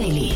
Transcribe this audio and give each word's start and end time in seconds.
Daily. 0.00 0.29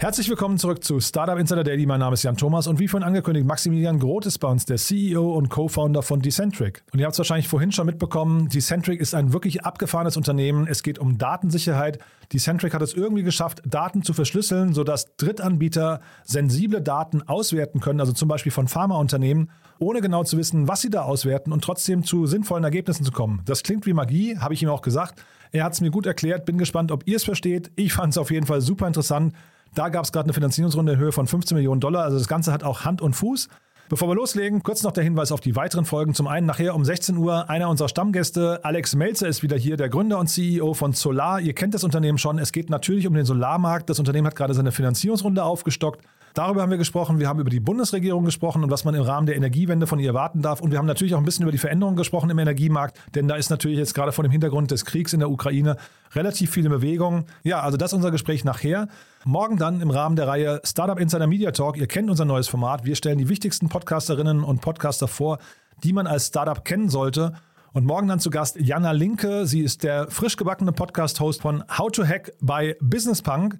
Herzlich 0.00 0.30
willkommen 0.30 0.56
zurück 0.56 0.82
zu 0.82 0.98
Startup 0.98 1.38
Insider 1.38 1.62
Daily. 1.62 1.84
Mein 1.84 2.00
Name 2.00 2.14
ist 2.14 2.22
Jan 2.22 2.38
Thomas 2.38 2.66
und 2.66 2.78
wie 2.78 2.88
vorhin 2.88 3.06
angekündigt, 3.06 3.46
Maximilian 3.46 3.98
Groth 3.98 4.24
ist 4.24 4.38
bei 4.38 4.48
uns, 4.48 4.64
der 4.64 4.78
CEO 4.78 5.34
und 5.36 5.50
Co-Founder 5.50 6.00
von 6.00 6.22
Decentric. 6.22 6.82
Und 6.90 7.00
ihr 7.00 7.04
habt 7.04 7.12
es 7.12 7.18
wahrscheinlich 7.18 7.48
vorhin 7.48 7.70
schon 7.70 7.84
mitbekommen, 7.84 8.48
Decentric 8.48 8.98
ist 8.98 9.14
ein 9.14 9.34
wirklich 9.34 9.62
abgefahrenes 9.66 10.16
Unternehmen. 10.16 10.66
Es 10.66 10.82
geht 10.82 10.98
um 10.98 11.18
Datensicherheit. 11.18 11.98
Decentric 12.32 12.72
hat 12.72 12.80
es 12.80 12.94
irgendwie 12.94 13.24
geschafft, 13.24 13.60
Daten 13.66 14.02
zu 14.02 14.14
verschlüsseln, 14.14 14.72
sodass 14.72 15.14
Drittanbieter 15.18 16.00
sensible 16.24 16.80
Daten 16.80 17.20
auswerten 17.28 17.80
können, 17.80 18.00
also 18.00 18.14
zum 18.14 18.26
Beispiel 18.26 18.52
von 18.52 18.68
Pharmaunternehmen, 18.68 19.50
ohne 19.80 20.00
genau 20.00 20.24
zu 20.24 20.38
wissen, 20.38 20.66
was 20.66 20.80
sie 20.80 20.88
da 20.88 21.02
auswerten 21.02 21.52
und 21.52 21.62
trotzdem 21.62 22.04
zu 22.04 22.24
sinnvollen 22.24 22.64
Ergebnissen 22.64 23.04
zu 23.04 23.12
kommen. 23.12 23.42
Das 23.44 23.62
klingt 23.62 23.84
wie 23.84 23.92
Magie, 23.92 24.38
habe 24.38 24.54
ich 24.54 24.62
ihm 24.62 24.70
auch 24.70 24.80
gesagt. 24.80 25.22
Er 25.52 25.64
hat 25.64 25.74
es 25.74 25.82
mir 25.82 25.90
gut 25.90 26.06
erklärt, 26.06 26.46
bin 26.46 26.56
gespannt, 26.56 26.90
ob 26.90 27.06
ihr 27.06 27.16
es 27.16 27.24
versteht. 27.24 27.70
Ich 27.76 27.92
fand 27.92 28.14
es 28.14 28.18
auf 28.18 28.30
jeden 28.30 28.46
Fall 28.46 28.62
super 28.62 28.86
interessant. 28.86 29.34
Da 29.74 29.88
gab 29.88 30.04
es 30.04 30.12
gerade 30.12 30.26
eine 30.26 30.32
Finanzierungsrunde 30.32 30.92
in 30.94 30.98
Höhe 30.98 31.12
von 31.12 31.26
15 31.26 31.56
Millionen 31.56 31.80
Dollar. 31.80 32.04
Also 32.04 32.18
das 32.18 32.28
Ganze 32.28 32.52
hat 32.52 32.64
auch 32.64 32.84
Hand 32.84 33.00
und 33.02 33.14
Fuß. 33.14 33.48
Bevor 33.90 34.08
wir 34.08 34.14
loslegen, 34.14 34.62
kurz 34.62 34.84
noch 34.84 34.92
der 34.92 35.02
Hinweis 35.02 35.32
auf 35.32 35.40
die 35.40 35.56
weiteren 35.56 35.84
Folgen. 35.84 36.14
Zum 36.14 36.28
einen 36.28 36.46
nachher 36.46 36.76
um 36.76 36.84
16 36.84 37.16
Uhr 37.16 37.50
einer 37.50 37.68
unserer 37.68 37.88
Stammgäste, 37.88 38.60
Alex 38.62 38.94
Melzer, 38.94 39.26
ist 39.26 39.42
wieder 39.42 39.56
hier, 39.56 39.76
der 39.76 39.88
Gründer 39.88 40.20
und 40.20 40.28
CEO 40.28 40.74
von 40.74 40.92
Solar. 40.92 41.40
Ihr 41.40 41.54
kennt 41.54 41.74
das 41.74 41.82
Unternehmen 41.82 42.16
schon. 42.16 42.38
Es 42.38 42.52
geht 42.52 42.70
natürlich 42.70 43.08
um 43.08 43.14
den 43.14 43.24
Solarmarkt. 43.24 43.90
Das 43.90 43.98
Unternehmen 43.98 44.28
hat 44.28 44.36
gerade 44.36 44.54
seine 44.54 44.70
Finanzierungsrunde 44.70 45.42
aufgestockt. 45.42 46.04
Darüber 46.34 46.62
haben 46.62 46.70
wir 46.70 46.78
gesprochen. 46.78 47.18
Wir 47.18 47.28
haben 47.28 47.40
über 47.40 47.50
die 47.50 47.60
Bundesregierung 47.60 48.24
gesprochen 48.24 48.62
und 48.62 48.70
was 48.70 48.84
man 48.84 48.94
im 48.94 49.02
Rahmen 49.02 49.26
der 49.26 49.36
Energiewende 49.36 49.86
von 49.86 49.98
ihr 49.98 50.08
erwarten 50.08 50.42
darf. 50.42 50.60
Und 50.60 50.70
wir 50.70 50.78
haben 50.78 50.86
natürlich 50.86 51.14
auch 51.14 51.18
ein 51.18 51.24
bisschen 51.24 51.42
über 51.42 51.52
die 51.52 51.58
Veränderungen 51.58 51.96
gesprochen 51.96 52.30
im 52.30 52.38
Energiemarkt, 52.38 52.98
denn 53.14 53.28
da 53.28 53.36
ist 53.36 53.50
natürlich 53.50 53.78
jetzt 53.78 53.94
gerade 53.94 54.12
vor 54.12 54.22
dem 54.22 54.30
Hintergrund 54.30 54.70
des 54.70 54.84
Kriegs 54.84 55.12
in 55.12 55.20
der 55.20 55.30
Ukraine 55.30 55.76
relativ 56.14 56.50
viele 56.50 56.68
Bewegungen. 56.68 57.24
Ja, 57.42 57.60
also 57.60 57.76
das 57.76 57.90
ist 57.90 57.96
unser 57.96 58.10
Gespräch 58.10 58.44
nachher. 58.44 58.88
Morgen 59.24 59.56
dann 59.56 59.80
im 59.80 59.90
Rahmen 59.90 60.16
der 60.16 60.28
Reihe 60.28 60.60
Startup 60.64 60.98
Insider 60.98 61.26
Media 61.26 61.50
Talk. 61.50 61.76
Ihr 61.76 61.86
kennt 61.86 62.10
unser 62.10 62.24
neues 62.24 62.48
Format. 62.48 62.84
Wir 62.84 62.96
stellen 62.96 63.18
die 63.18 63.28
wichtigsten 63.28 63.68
Podcasterinnen 63.68 64.44
und 64.44 64.60
Podcaster 64.60 65.08
vor, 65.08 65.38
die 65.82 65.92
man 65.92 66.06
als 66.06 66.28
Startup 66.28 66.64
kennen 66.64 66.88
sollte. 66.88 67.34
Und 67.72 67.86
morgen 67.86 68.08
dann 68.08 68.18
zu 68.18 68.30
Gast 68.30 68.58
Jana 68.58 68.90
Linke. 68.90 69.46
Sie 69.46 69.60
ist 69.60 69.84
der 69.84 70.10
frisch 70.10 70.36
gebackene 70.36 70.72
Podcast-Host 70.72 71.42
von 71.42 71.62
How 71.78 71.90
to 71.92 72.04
Hack 72.04 72.32
bei 72.40 72.76
Business 72.80 73.22
Punk. 73.22 73.58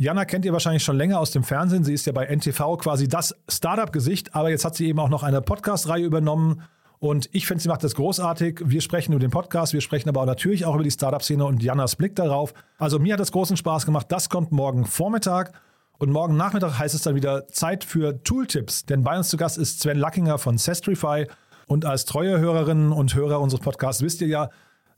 Jana 0.00 0.24
kennt 0.24 0.46
ihr 0.46 0.54
wahrscheinlich 0.54 0.82
schon 0.82 0.96
länger 0.96 1.20
aus 1.20 1.30
dem 1.30 1.44
Fernsehen. 1.44 1.84
Sie 1.84 1.92
ist 1.92 2.06
ja 2.06 2.12
bei 2.14 2.24
NTV 2.24 2.78
quasi 2.78 3.06
das 3.06 3.36
Startup-Gesicht, 3.50 4.34
aber 4.34 4.48
jetzt 4.48 4.64
hat 4.64 4.74
sie 4.74 4.86
eben 4.86 4.98
auch 4.98 5.10
noch 5.10 5.22
eine 5.22 5.42
Podcast-Reihe 5.42 6.06
übernommen. 6.06 6.62
Und 7.00 7.28
ich 7.32 7.46
finde, 7.46 7.62
sie 7.62 7.68
macht 7.68 7.84
das 7.84 7.94
großartig. 7.94 8.62
Wir 8.64 8.80
sprechen 8.80 9.12
über 9.12 9.20
den 9.20 9.30
Podcast, 9.30 9.74
wir 9.74 9.82
sprechen 9.82 10.08
aber 10.08 10.22
auch 10.22 10.26
natürlich 10.26 10.64
auch 10.64 10.74
über 10.74 10.84
die 10.84 10.90
Startup-Szene 10.90 11.44
und 11.44 11.62
Janas 11.62 11.96
Blick 11.96 12.16
darauf. 12.16 12.54
Also 12.78 12.98
mir 12.98 13.12
hat 13.12 13.20
das 13.20 13.30
großen 13.30 13.58
Spaß 13.58 13.84
gemacht. 13.84 14.06
Das 14.08 14.30
kommt 14.30 14.52
morgen 14.52 14.86
Vormittag. 14.86 15.52
Und 15.98 16.10
morgen 16.10 16.34
Nachmittag 16.34 16.78
heißt 16.78 16.94
es 16.94 17.02
dann 17.02 17.14
wieder 17.14 17.46
Zeit 17.48 17.84
für 17.84 18.22
Tooltips. 18.22 18.86
Denn 18.86 19.04
bei 19.04 19.18
uns 19.18 19.28
zu 19.28 19.36
Gast 19.36 19.58
ist 19.58 19.80
Sven 19.80 19.98
Lackinger 19.98 20.38
von 20.38 20.56
Sestrify. 20.56 21.26
Und 21.66 21.84
als 21.84 22.06
treue 22.06 22.38
Hörerinnen 22.38 22.90
und 22.92 23.14
Hörer 23.14 23.38
unseres 23.38 23.62
Podcasts 23.62 24.00
wisst 24.00 24.22
ihr 24.22 24.28
ja, 24.28 24.48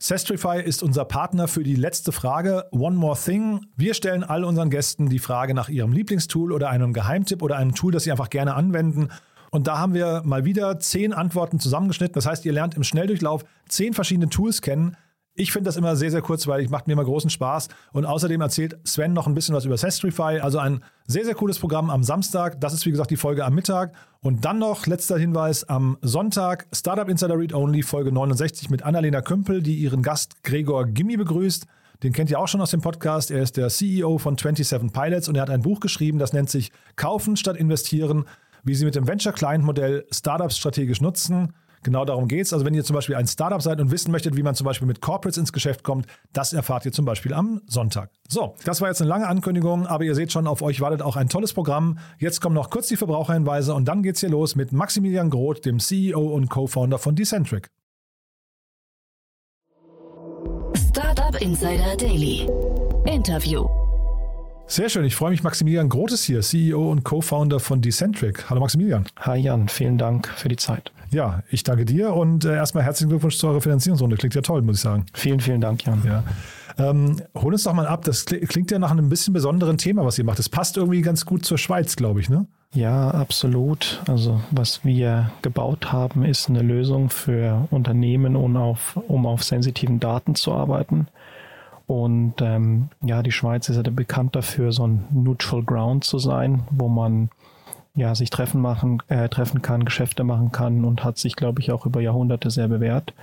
Sestrify 0.03 0.61
ist 0.61 0.83
unser 0.83 1.05
Partner 1.05 1.47
für 1.47 1.63
die 1.63 1.75
letzte 1.75 2.11
Frage. 2.11 2.65
One 2.71 2.97
More 2.97 3.17
Thing. 3.17 3.67
Wir 3.77 3.93
stellen 3.93 4.25
all 4.25 4.43
unseren 4.43 4.69
Gästen 4.69 5.07
die 5.07 5.17
Frage 5.17 5.53
nach 5.53 5.69
ihrem 5.69 5.93
Lieblingstool 5.93 6.51
oder 6.51 6.69
einem 6.69 6.91
Geheimtipp 6.91 7.41
oder 7.41 7.55
einem 7.55 7.73
Tool, 7.73 7.93
das 7.93 8.03
sie 8.03 8.11
einfach 8.11 8.29
gerne 8.29 8.55
anwenden. 8.55 9.07
Und 9.49 9.67
da 9.67 9.77
haben 9.77 9.93
wir 9.93 10.21
mal 10.25 10.43
wieder 10.43 10.77
zehn 10.77 11.13
Antworten 11.13 11.57
zusammengeschnitten. 11.57 12.15
Das 12.15 12.25
heißt, 12.25 12.43
ihr 12.43 12.51
lernt 12.51 12.75
im 12.75 12.83
Schnelldurchlauf 12.83 13.45
zehn 13.69 13.93
verschiedene 13.93 14.27
Tools 14.27 14.61
kennen, 14.61 14.97
ich 15.35 15.51
finde 15.51 15.67
das 15.67 15.77
immer 15.77 15.95
sehr, 15.95 16.11
sehr 16.11 16.21
kurzweilig, 16.21 16.69
macht 16.69 16.85
mir 16.87 16.93
immer 16.93 17.05
großen 17.05 17.29
Spaß. 17.29 17.69
Und 17.91 18.05
außerdem 18.05 18.39
erzählt 18.39 18.77
Sven 18.83 19.13
noch 19.13 19.25
ein 19.25 19.33
bisschen 19.33 19.55
was 19.55 19.65
über 19.65 19.77
Sestrify. 19.77 20.39
Also 20.39 20.59
ein 20.59 20.83
sehr, 21.07 21.25
sehr 21.25 21.33
cooles 21.33 21.57
Programm 21.57 21.89
am 21.89 22.03
Samstag. 22.03 22.61
Das 22.61 22.73
ist, 22.73 22.85
wie 22.85 22.91
gesagt, 22.91 23.09
die 23.09 23.17
Folge 23.17 23.43
am 23.43 23.55
Mittag. 23.55 23.93
Und 24.21 24.45
dann 24.45 24.59
noch, 24.59 24.85
letzter 24.85 25.17
Hinweis, 25.17 25.63
am 25.63 25.97
Sonntag 26.01 26.67
Startup 26.71 27.09
Insider 27.09 27.37
Read 27.37 27.53
Only, 27.53 27.81
Folge 27.81 28.11
69 28.11 28.69
mit 28.69 28.83
Annalena 28.83 29.21
Kümpel, 29.21 29.63
die 29.63 29.75
ihren 29.75 30.03
Gast 30.03 30.43
Gregor 30.43 30.85
Gimmi 30.85 31.17
begrüßt. 31.17 31.65
Den 32.03 32.13
kennt 32.13 32.29
ihr 32.29 32.39
auch 32.39 32.47
schon 32.47 32.61
aus 32.61 32.71
dem 32.71 32.81
Podcast. 32.81 33.31
Er 33.31 33.41
ist 33.41 33.57
der 33.57 33.69
CEO 33.69 34.19
von 34.19 34.37
27 34.37 34.93
Pilots 34.93 35.29
und 35.29 35.35
er 35.35 35.41
hat 35.41 35.49
ein 35.49 35.61
Buch 35.61 35.79
geschrieben, 35.79 36.19
das 36.19 36.33
nennt 36.33 36.49
sich 36.49 36.71
Kaufen 36.95 37.37
statt 37.37 37.57
investieren, 37.57 38.25
wie 38.63 38.75
sie 38.75 38.85
mit 38.85 38.95
dem 38.95 39.07
Venture 39.07 39.33
Client 39.33 39.63
Modell 39.63 40.05
Startups 40.11 40.57
strategisch 40.57 41.01
nutzen. 41.01 41.53
Genau 41.83 42.05
darum 42.05 42.27
geht 42.27 42.45
es. 42.45 42.53
Also 42.53 42.65
wenn 42.65 42.73
ihr 42.73 42.83
zum 42.83 42.95
Beispiel 42.95 43.15
ein 43.15 43.27
Startup 43.27 43.61
seid 43.61 43.79
und 43.79 43.91
wissen 43.91 44.11
möchtet, 44.11 44.35
wie 44.35 44.43
man 44.43 44.55
zum 44.55 44.65
Beispiel 44.65 44.87
mit 44.87 45.01
Corporates 45.01 45.37
ins 45.37 45.53
Geschäft 45.53 45.83
kommt, 45.83 46.07
das 46.31 46.53
erfahrt 46.53 46.85
ihr 46.85 46.91
zum 46.91 47.05
Beispiel 47.05 47.33
am 47.33 47.61
Sonntag. 47.67 48.09
So, 48.27 48.55
das 48.65 48.81
war 48.81 48.87
jetzt 48.87 49.01
eine 49.01 49.09
lange 49.09 49.27
Ankündigung, 49.27 49.85
aber 49.85 50.03
ihr 50.03 50.15
seht 50.15 50.31
schon, 50.31 50.47
auf 50.47 50.61
euch 50.61 50.81
wartet 50.81 51.01
auch 51.01 51.15
ein 51.15 51.29
tolles 51.29 51.53
Programm. 51.53 51.99
Jetzt 52.17 52.41
kommen 52.41 52.55
noch 52.55 52.69
kurz 52.69 52.87
die 52.87 52.97
Verbraucherhinweise 52.97 53.73
und 53.73 53.85
dann 53.85 54.01
geht's 54.03 54.21
hier 54.21 54.29
los 54.29 54.55
mit 54.55 54.71
Maximilian 54.71 55.29
Groth, 55.29 55.65
dem 55.65 55.79
CEO 55.79 56.19
und 56.19 56.49
Co-Founder 56.49 56.97
von 56.97 57.15
Decentric. 57.15 57.69
Startup 60.89 61.39
Insider 61.41 61.97
Daily. 61.97 62.47
Interview. 63.05 63.82
Sehr 64.65 64.89
schön, 64.89 65.03
ich 65.03 65.15
freue 65.15 65.31
mich. 65.31 65.43
Maximilian 65.43 65.89
Groth 65.89 66.13
ist 66.13 66.23
hier, 66.23 66.41
CEO 66.41 66.89
und 66.89 67.03
Co-Founder 67.03 67.59
von 67.59 67.81
Decentric. 67.81 68.49
Hallo 68.49 68.61
Maximilian. 68.61 69.05
Hi 69.19 69.37
Jan, 69.37 69.67
vielen 69.67 69.97
Dank 69.97 70.27
für 70.27 70.47
die 70.49 70.55
Zeit. 70.55 70.91
Ja, 71.11 71.43
ich 71.49 71.63
danke 71.63 71.85
dir 71.85 72.13
und 72.13 72.45
äh, 72.45 72.55
erstmal 72.55 72.83
herzlichen 72.83 73.09
Glückwunsch 73.09 73.37
zu 73.37 73.47
eurer 73.47 73.61
Finanzierungsrunde. 73.61 74.15
Klingt 74.15 74.33
ja 74.33 74.41
toll, 74.41 74.61
muss 74.63 74.77
ich 74.77 74.81
sagen. 74.81 75.05
Vielen, 75.13 75.41
vielen 75.41 75.61
Dank, 75.61 75.85
Jan. 75.85 76.01
Ja. 76.05 76.23
Ähm, 76.77 77.21
hol 77.35 77.53
uns 77.53 77.63
doch 77.63 77.73
mal 77.73 77.85
ab, 77.85 78.03
das 78.03 78.25
klingt 78.25 78.71
ja 78.71 78.79
nach 78.79 78.89
einem 78.89 79.09
bisschen 79.09 79.33
besonderen 79.33 79.77
Thema, 79.77 80.05
was 80.05 80.17
ihr 80.17 80.23
macht. 80.23 80.39
Das 80.39 80.49
passt 80.49 80.77
irgendwie 80.77 81.01
ganz 81.01 81.25
gut 81.25 81.45
zur 81.45 81.59
Schweiz, 81.59 81.95
glaube 81.95 82.19
ich, 82.19 82.29
ne? 82.29 82.47
Ja, 82.73 83.11
absolut. 83.11 84.01
Also 84.07 84.41
was 84.49 84.83
wir 84.83 85.31
gebaut 85.43 85.91
haben, 85.91 86.25
ist 86.25 86.49
eine 86.49 86.63
Lösung 86.63 87.11
für 87.11 87.67
Unternehmen, 87.69 88.35
um 88.35 88.57
auf, 88.57 88.99
um 89.07 89.27
auf 89.27 89.43
sensitiven 89.43 89.99
Daten 89.99 90.33
zu 90.33 90.51
arbeiten. 90.51 91.07
Und 91.85 92.35
ähm, 92.41 92.89
ja, 93.01 93.21
die 93.23 93.31
Schweiz 93.31 93.67
ist 93.69 93.75
ja 93.75 93.83
bekannt 93.83 94.35
dafür, 94.35 94.71
so 94.71 94.87
ein 94.87 95.05
Neutral 95.11 95.63
Ground 95.63 96.03
zu 96.03 96.17
sein, 96.17 96.63
wo 96.71 96.87
man 96.87 97.29
ja, 97.95 98.15
sich 98.15 98.29
treffen 98.29 98.61
machen, 98.61 99.03
äh, 99.07 99.29
treffen 99.29 99.61
kann, 99.61 99.85
Geschäfte 99.85 100.23
machen 100.23 100.51
kann 100.51 100.85
und 100.85 101.03
hat 101.03 101.17
sich, 101.17 101.35
glaube 101.35 101.61
ich, 101.61 101.71
auch 101.71 101.85
über 101.85 102.01
Jahrhunderte 102.01 102.49
sehr 102.49 102.67
bewährt. 102.67 103.13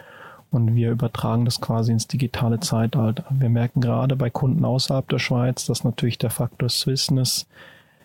Und 0.51 0.75
wir 0.75 0.91
übertragen 0.91 1.45
das 1.45 1.61
quasi 1.61 1.93
ins 1.93 2.09
digitale 2.09 2.61
Zeitalter. 2.61 3.25
Wir 3.31 3.49
merken 3.49 3.81
gerade 3.81 4.17
bei 4.17 4.31
Kunden 4.31 4.65
außerhalb 4.65 5.09
der 5.09 5.21
Schweiz, 5.21 5.67
dass 5.67 5.85
natürlich 5.85 6.19
der 6.19 6.31
Faktor 6.31 6.69
Swissness 6.69 7.47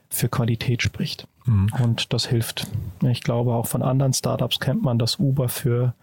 für 0.10 0.30
Qualität 0.30 0.82
spricht. 0.84 1.28
Mhm. 1.46 1.70
Und 1.82 2.14
das 2.14 2.28
hilft. 2.28 2.68
Ich 3.02 3.22
glaube, 3.22 3.54
auch 3.54 3.68
von 3.68 3.82
anderen 3.82 4.14
Startups 4.14 4.60
kennt 4.60 4.84
man 4.84 5.00
das 5.00 5.20
Uber 5.20 5.50
für 5.50 5.94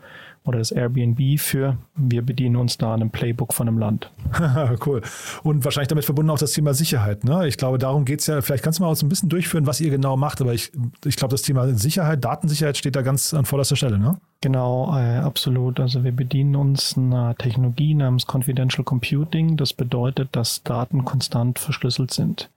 oder 0.45 0.59
das 0.59 0.73
Airbnb 0.73 1.39
für. 1.39 1.77
Wir 1.95 2.23
bedienen 2.23 2.57
uns 2.57 2.77
da 2.77 2.95
an 2.95 3.01
einem 3.01 3.11
Playbook 3.11 3.55
von 3.55 3.69
einem 3.69 3.79
Land. 3.79 4.11
cool. 4.87 5.03
Und 5.45 5.65
wahrscheinlich 5.65 5.89
damit 5.89 6.05
verbunden 6.05 6.31
auch 6.31 6.39
das 6.39 6.53
Thema 6.53 6.75
Sicherheit. 6.75 7.23
Ne? 7.23 7.47
Ich 7.47 7.57
glaube, 7.57 7.79
darum 7.79 8.05
geht 8.05 8.21
es 8.21 8.27
ja. 8.27 8.41
Vielleicht 8.43 8.65
kannst 8.65 8.81
du 8.81 8.83
mal 8.83 8.91
uns 8.91 9.03
ein 9.03 9.09
bisschen 9.09 9.29
durchführen, 9.29 9.67
was 9.67 9.81
ihr 9.81 9.91
genau 9.91 10.17
macht. 10.17 10.41
Aber 10.41 10.53
ich, 10.53 10.73
ich 11.05 11.17
glaube, 11.17 11.33
das 11.33 11.43
Thema 11.43 11.73
Sicherheit, 11.75 12.25
Datensicherheit 12.25 12.77
steht 12.77 12.97
da 12.97 13.03
ganz 13.03 13.35
an 13.35 13.45
vorderster 13.45 13.77
Stelle. 13.77 13.99
Ne? 13.99 14.17
Genau, 14.41 14.97
äh, 14.97 15.19
absolut. 15.19 15.79
Also 15.79 16.03
wir 16.03 16.13
bedienen 16.13 16.57
uns 16.57 16.97
einer 16.97 17.37
Technologie 17.37 17.95
namens 17.95 18.27
Confidential 18.27 18.85
Computing. 18.85 19.57
Das 19.57 19.73
bedeutet, 19.73 20.31
dass 20.33 20.65
Daten 20.65 21.05
konstant 21.05 21.61
verschlüsselt 21.61 22.13
sind. 22.13 22.51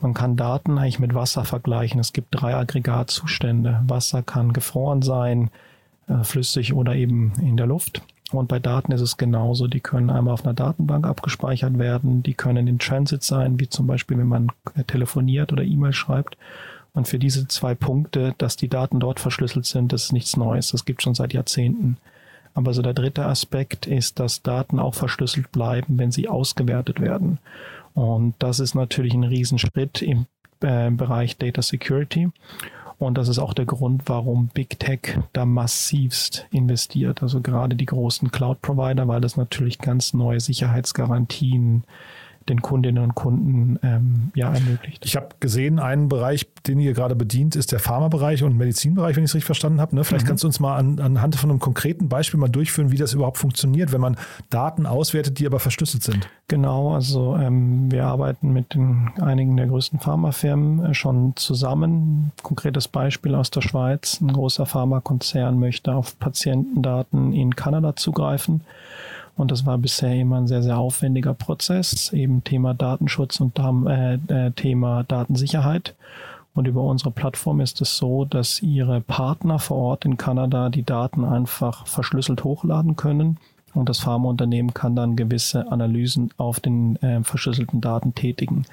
Man 0.00 0.12
kann 0.12 0.36
Daten 0.36 0.78
eigentlich 0.78 0.98
mit 0.98 1.14
Wasser 1.14 1.44
vergleichen. 1.44 1.98
Es 2.00 2.12
gibt 2.12 2.28
drei 2.32 2.56
Aggregatzustände. 2.56 3.82
Wasser 3.86 4.22
kann 4.22 4.52
gefroren 4.52 5.00
sein, 5.00 5.50
flüssig 6.22 6.74
oder 6.74 6.94
eben 6.94 7.32
in 7.40 7.56
der 7.56 7.66
Luft. 7.66 8.02
Und 8.32 8.48
bei 8.48 8.58
Daten 8.58 8.92
ist 8.92 9.00
es 9.00 9.16
genauso. 9.16 9.66
Die 9.66 9.80
können 9.80 10.10
einmal 10.10 10.34
auf 10.34 10.44
einer 10.44 10.54
Datenbank 10.54 11.06
abgespeichert 11.06 11.78
werden. 11.78 12.22
Die 12.22 12.34
können 12.34 12.66
in 12.66 12.78
Transit 12.78 13.22
sein, 13.22 13.60
wie 13.60 13.68
zum 13.68 13.86
Beispiel, 13.86 14.18
wenn 14.18 14.28
man 14.28 14.52
äh, 14.74 14.84
telefoniert 14.84 15.52
oder 15.52 15.62
E-Mail 15.62 15.92
schreibt. 15.92 16.36
Und 16.94 17.08
für 17.08 17.18
diese 17.18 17.48
zwei 17.48 17.74
Punkte, 17.74 18.34
dass 18.38 18.56
die 18.56 18.68
Daten 18.68 19.00
dort 19.00 19.20
verschlüsselt 19.20 19.66
sind, 19.66 19.92
das 19.92 20.04
ist 20.04 20.12
nichts 20.12 20.36
Neues. 20.36 20.70
Das 20.70 20.84
gibt 20.84 21.02
schon 21.02 21.14
seit 21.14 21.32
Jahrzehnten. 21.32 21.96
Aber 22.54 22.74
so 22.74 22.82
der 22.82 22.94
dritte 22.94 23.24
Aspekt 23.24 23.86
ist, 23.86 24.18
dass 24.18 24.42
Daten 24.42 24.78
auch 24.78 24.94
verschlüsselt 24.94 25.52
bleiben, 25.52 25.98
wenn 25.98 26.12
sie 26.12 26.28
ausgewertet 26.28 27.00
werden. 27.00 27.38
Und 27.94 28.34
das 28.38 28.60
ist 28.60 28.74
natürlich 28.74 29.14
ein 29.14 29.24
Riesenschritt 29.24 30.02
im 30.02 30.26
äh, 30.60 30.90
Bereich 30.90 31.38
Data 31.38 31.62
Security. 31.62 32.30
Und 33.06 33.18
das 33.18 33.28
ist 33.28 33.38
auch 33.38 33.54
der 33.54 33.66
Grund, 33.66 34.02
warum 34.06 34.48
Big 34.48 34.78
Tech 34.78 35.18
da 35.32 35.44
massivst 35.44 36.46
investiert. 36.50 37.22
Also 37.22 37.40
gerade 37.40 37.76
die 37.76 37.86
großen 37.86 38.30
Cloud-Provider, 38.30 39.08
weil 39.08 39.20
das 39.20 39.36
natürlich 39.36 39.78
ganz 39.78 40.14
neue 40.14 40.40
Sicherheitsgarantien 40.40 41.84
den 42.48 42.62
Kundinnen 42.62 43.02
und 43.02 43.14
Kunden 43.14 43.78
ähm, 43.82 44.30
ja 44.34 44.52
ermöglicht. 44.52 45.04
Ich 45.04 45.16
habe 45.16 45.28
gesehen, 45.40 45.78
einen 45.78 46.08
Bereich, 46.08 46.46
den 46.66 46.78
ihr 46.80 46.92
gerade 46.92 47.14
bedient, 47.14 47.56
ist 47.56 47.72
der 47.72 47.78
Pharmabereich 47.78 48.42
und 48.42 48.56
Medizinbereich, 48.56 49.16
wenn 49.16 49.24
ich 49.24 49.30
es 49.30 49.34
richtig 49.34 49.46
verstanden 49.46 49.80
habe. 49.80 49.94
Ne? 49.94 50.04
Vielleicht 50.04 50.24
mhm. 50.24 50.28
kannst 50.28 50.44
du 50.44 50.48
uns 50.48 50.60
mal 50.60 50.76
an, 50.76 50.98
anhand 50.98 51.36
von 51.36 51.50
einem 51.50 51.60
konkreten 51.60 52.08
Beispiel 52.08 52.38
mal 52.38 52.48
durchführen, 52.48 52.90
wie 52.90 52.96
das 52.96 53.14
überhaupt 53.14 53.38
funktioniert, 53.38 53.92
wenn 53.92 54.00
man 54.00 54.16
Daten 54.50 54.86
auswertet, 54.86 55.38
die 55.38 55.46
aber 55.46 55.60
verschlüsselt 55.60 56.02
sind. 56.02 56.28
Genau, 56.48 56.94
also 56.94 57.36
ähm, 57.36 57.90
wir 57.90 58.04
arbeiten 58.04 58.52
mit 58.52 58.74
den, 58.74 59.10
einigen 59.20 59.56
der 59.56 59.66
größten 59.66 60.00
Pharmafirmen 60.00 60.84
äh, 60.84 60.94
schon 60.94 61.34
zusammen. 61.36 62.32
Konkretes 62.42 62.88
Beispiel 62.88 63.34
aus 63.34 63.50
der 63.50 63.62
Schweiz. 63.62 64.20
Ein 64.20 64.32
großer 64.32 64.66
Pharmakonzern 64.66 65.58
möchte 65.58 65.94
auf 65.94 66.18
Patientendaten 66.18 67.32
in 67.32 67.56
Kanada 67.56 67.96
zugreifen 67.96 68.62
und 69.36 69.50
das 69.50 69.64
war 69.64 69.78
bisher 69.78 70.14
immer 70.14 70.36
ein 70.36 70.46
sehr, 70.46 70.62
sehr 70.62 70.78
aufwendiger 70.78 71.34
Prozess, 71.34 72.12
eben 72.12 72.44
Thema 72.44 72.74
Datenschutz 72.74 73.40
und 73.40 73.58
äh, 73.58 74.14
äh, 74.14 74.50
Thema 74.52 75.04
Datensicherheit. 75.04 75.94
Und 76.54 76.68
über 76.68 76.82
unsere 76.82 77.10
Plattform 77.10 77.60
ist 77.60 77.80
es 77.80 77.96
so, 77.96 78.26
dass 78.26 78.60
ihre 78.62 79.00
Partner 79.00 79.58
vor 79.58 79.78
Ort 79.78 80.04
in 80.04 80.18
Kanada 80.18 80.68
die 80.68 80.82
Daten 80.82 81.24
einfach 81.24 81.86
verschlüsselt 81.86 82.44
hochladen 82.44 82.96
können. 82.96 83.38
Und 83.72 83.88
das 83.88 84.00
Pharmaunternehmen 84.00 84.74
kann 84.74 84.94
dann 84.94 85.16
gewisse 85.16 85.72
Analysen 85.72 86.30
auf 86.36 86.60
den 86.60 86.96
äh, 86.96 87.22
verschlüsselten 87.22 87.80
Daten 87.80 88.14
tätigen. 88.14 88.66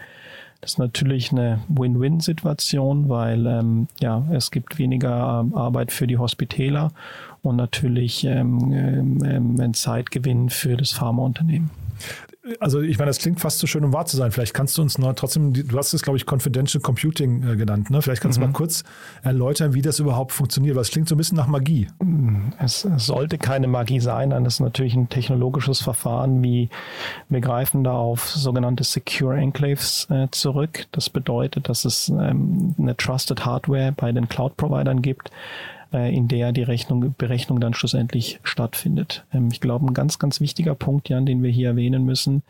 Das 0.60 0.72
ist 0.72 0.78
natürlich 0.78 1.32
eine 1.32 1.62
Win-Win-Situation, 1.70 3.08
weil 3.08 3.48
ähm, 3.48 3.88
ja, 4.02 4.24
es 4.34 4.52
gibt 4.52 4.78
weniger 4.78 5.40
ähm, 5.40 5.56
Arbeit 5.56 5.94
für 5.94 6.06
die 6.06 6.18
Hospitäler 6.18 6.92
und 7.42 7.56
natürlich 7.56 8.24
ähm, 8.26 8.72
ähm, 8.72 9.24
ähm 9.24 9.60
ein 9.60 9.74
Zeitgewinn 9.74 10.50
für 10.50 10.78
das 10.78 10.92
Pharmaunternehmen 10.92 11.70
also 12.60 12.82
ich 12.82 12.98
meine, 12.98 13.10
das 13.10 13.20
klingt 13.20 13.40
fast 13.40 13.60
zu 13.60 13.62
so 13.62 13.68
schön, 13.68 13.84
um 13.84 13.94
wahr 13.94 14.06
zu 14.06 14.18
sein. 14.18 14.32
Vielleicht 14.32 14.54
kannst 14.54 14.78
du 14.78 14.82
uns 14.82 14.98
noch 14.98 15.14
trotzdem, 15.14 15.54
du 15.54 15.78
hast 15.78 15.94
es, 15.94 16.02
glaube 16.02 16.18
ich, 16.18 16.26
Confidential 16.26 16.82
Computing 16.82 17.48
äh, 17.48 17.56
genannt, 17.56 17.90
ne? 17.90 18.02
Vielleicht 18.02 18.22
kannst 18.22 18.40
mhm. 18.40 18.44
du 18.44 18.48
mal 18.48 18.54
kurz 18.54 18.84
erläutern, 19.24 19.74
wie 19.74 19.82
das 19.82 20.00
überhaupt 20.00 20.32
funktioniert, 20.32 20.76
weil 20.76 20.82
es 20.82 20.92
klingt 20.92 21.08
so 21.08 21.16
ein 21.16 21.18
bisschen 21.18 21.38
nach 21.38 21.48
Magie. 21.48 21.88
Es, 22.60 22.86
es 22.86 23.06
sollte 23.06 23.38
keine 23.38 23.68
Magie 23.68 24.00
sein, 24.00 24.30
das 24.30 24.56
ist 24.56 24.60
natürlich 24.62 24.96
ein 24.96 25.10
technologisches 25.10 25.82
Verfahren, 25.82 26.42
wie 26.42 26.70
wir 27.28 27.42
greifen 27.42 27.84
da 27.84 27.94
auf 27.94 28.30
sogenannte 28.30 28.84
Secure 28.84 29.38
Enclaves 29.38 30.08
äh, 30.10 30.28
zurück. 30.32 30.88
Das 30.92 31.10
bedeutet, 31.10 31.70
dass 31.70 31.86
es 31.86 32.10
ähm, 32.10 32.76
eine 32.78 32.96
Trusted 32.96 33.46
Hardware 33.46 33.94
bei 33.96 34.12
den 34.12 34.30
Cloud-Providern 34.30 35.02
gibt, 35.02 35.32
äh, 35.94 36.14
in 36.16 36.28
der 36.28 36.52
die 36.52 36.64
Rechnung, 36.64 37.16
Berechnung 37.18 37.60
dann 37.60 37.74
schlussendlich 37.74 38.40
stattfindet. 38.44 39.26
Ähm, 39.34 39.50
ich 39.52 39.62
glaube, 39.62 39.86
ein 39.86 39.94
ganz, 39.94 40.20
ganz 40.20 40.42
wichtiger 40.42 40.76
Punkt, 40.76 41.10
Jan, 41.10 41.26
den 41.26 41.44
wir 41.44 41.52
hier 41.52 41.70
erwähnen 41.70 42.06
müssen, 42.06 42.44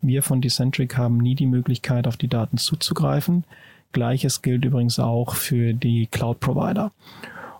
wir 0.00 0.22
von 0.22 0.40
Decentric 0.40 0.96
haben 0.96 1.18
nie 1.18 1.34
die 1.34 1.46
Möglichkeit, 1.46 2.06
auf 2.06 2.16
die 2.16 2.28
Daten 2.28 2.58
zuzugreifen. 2.58 3.44
Gleiches 3.92 4.42
gilt 4.42 4.64
übrigens 4.64 4.98
auch 4.98 5.34
für 5.34 5.72
die 5.72 6.06
Cloud-Provider. 6.06 6.92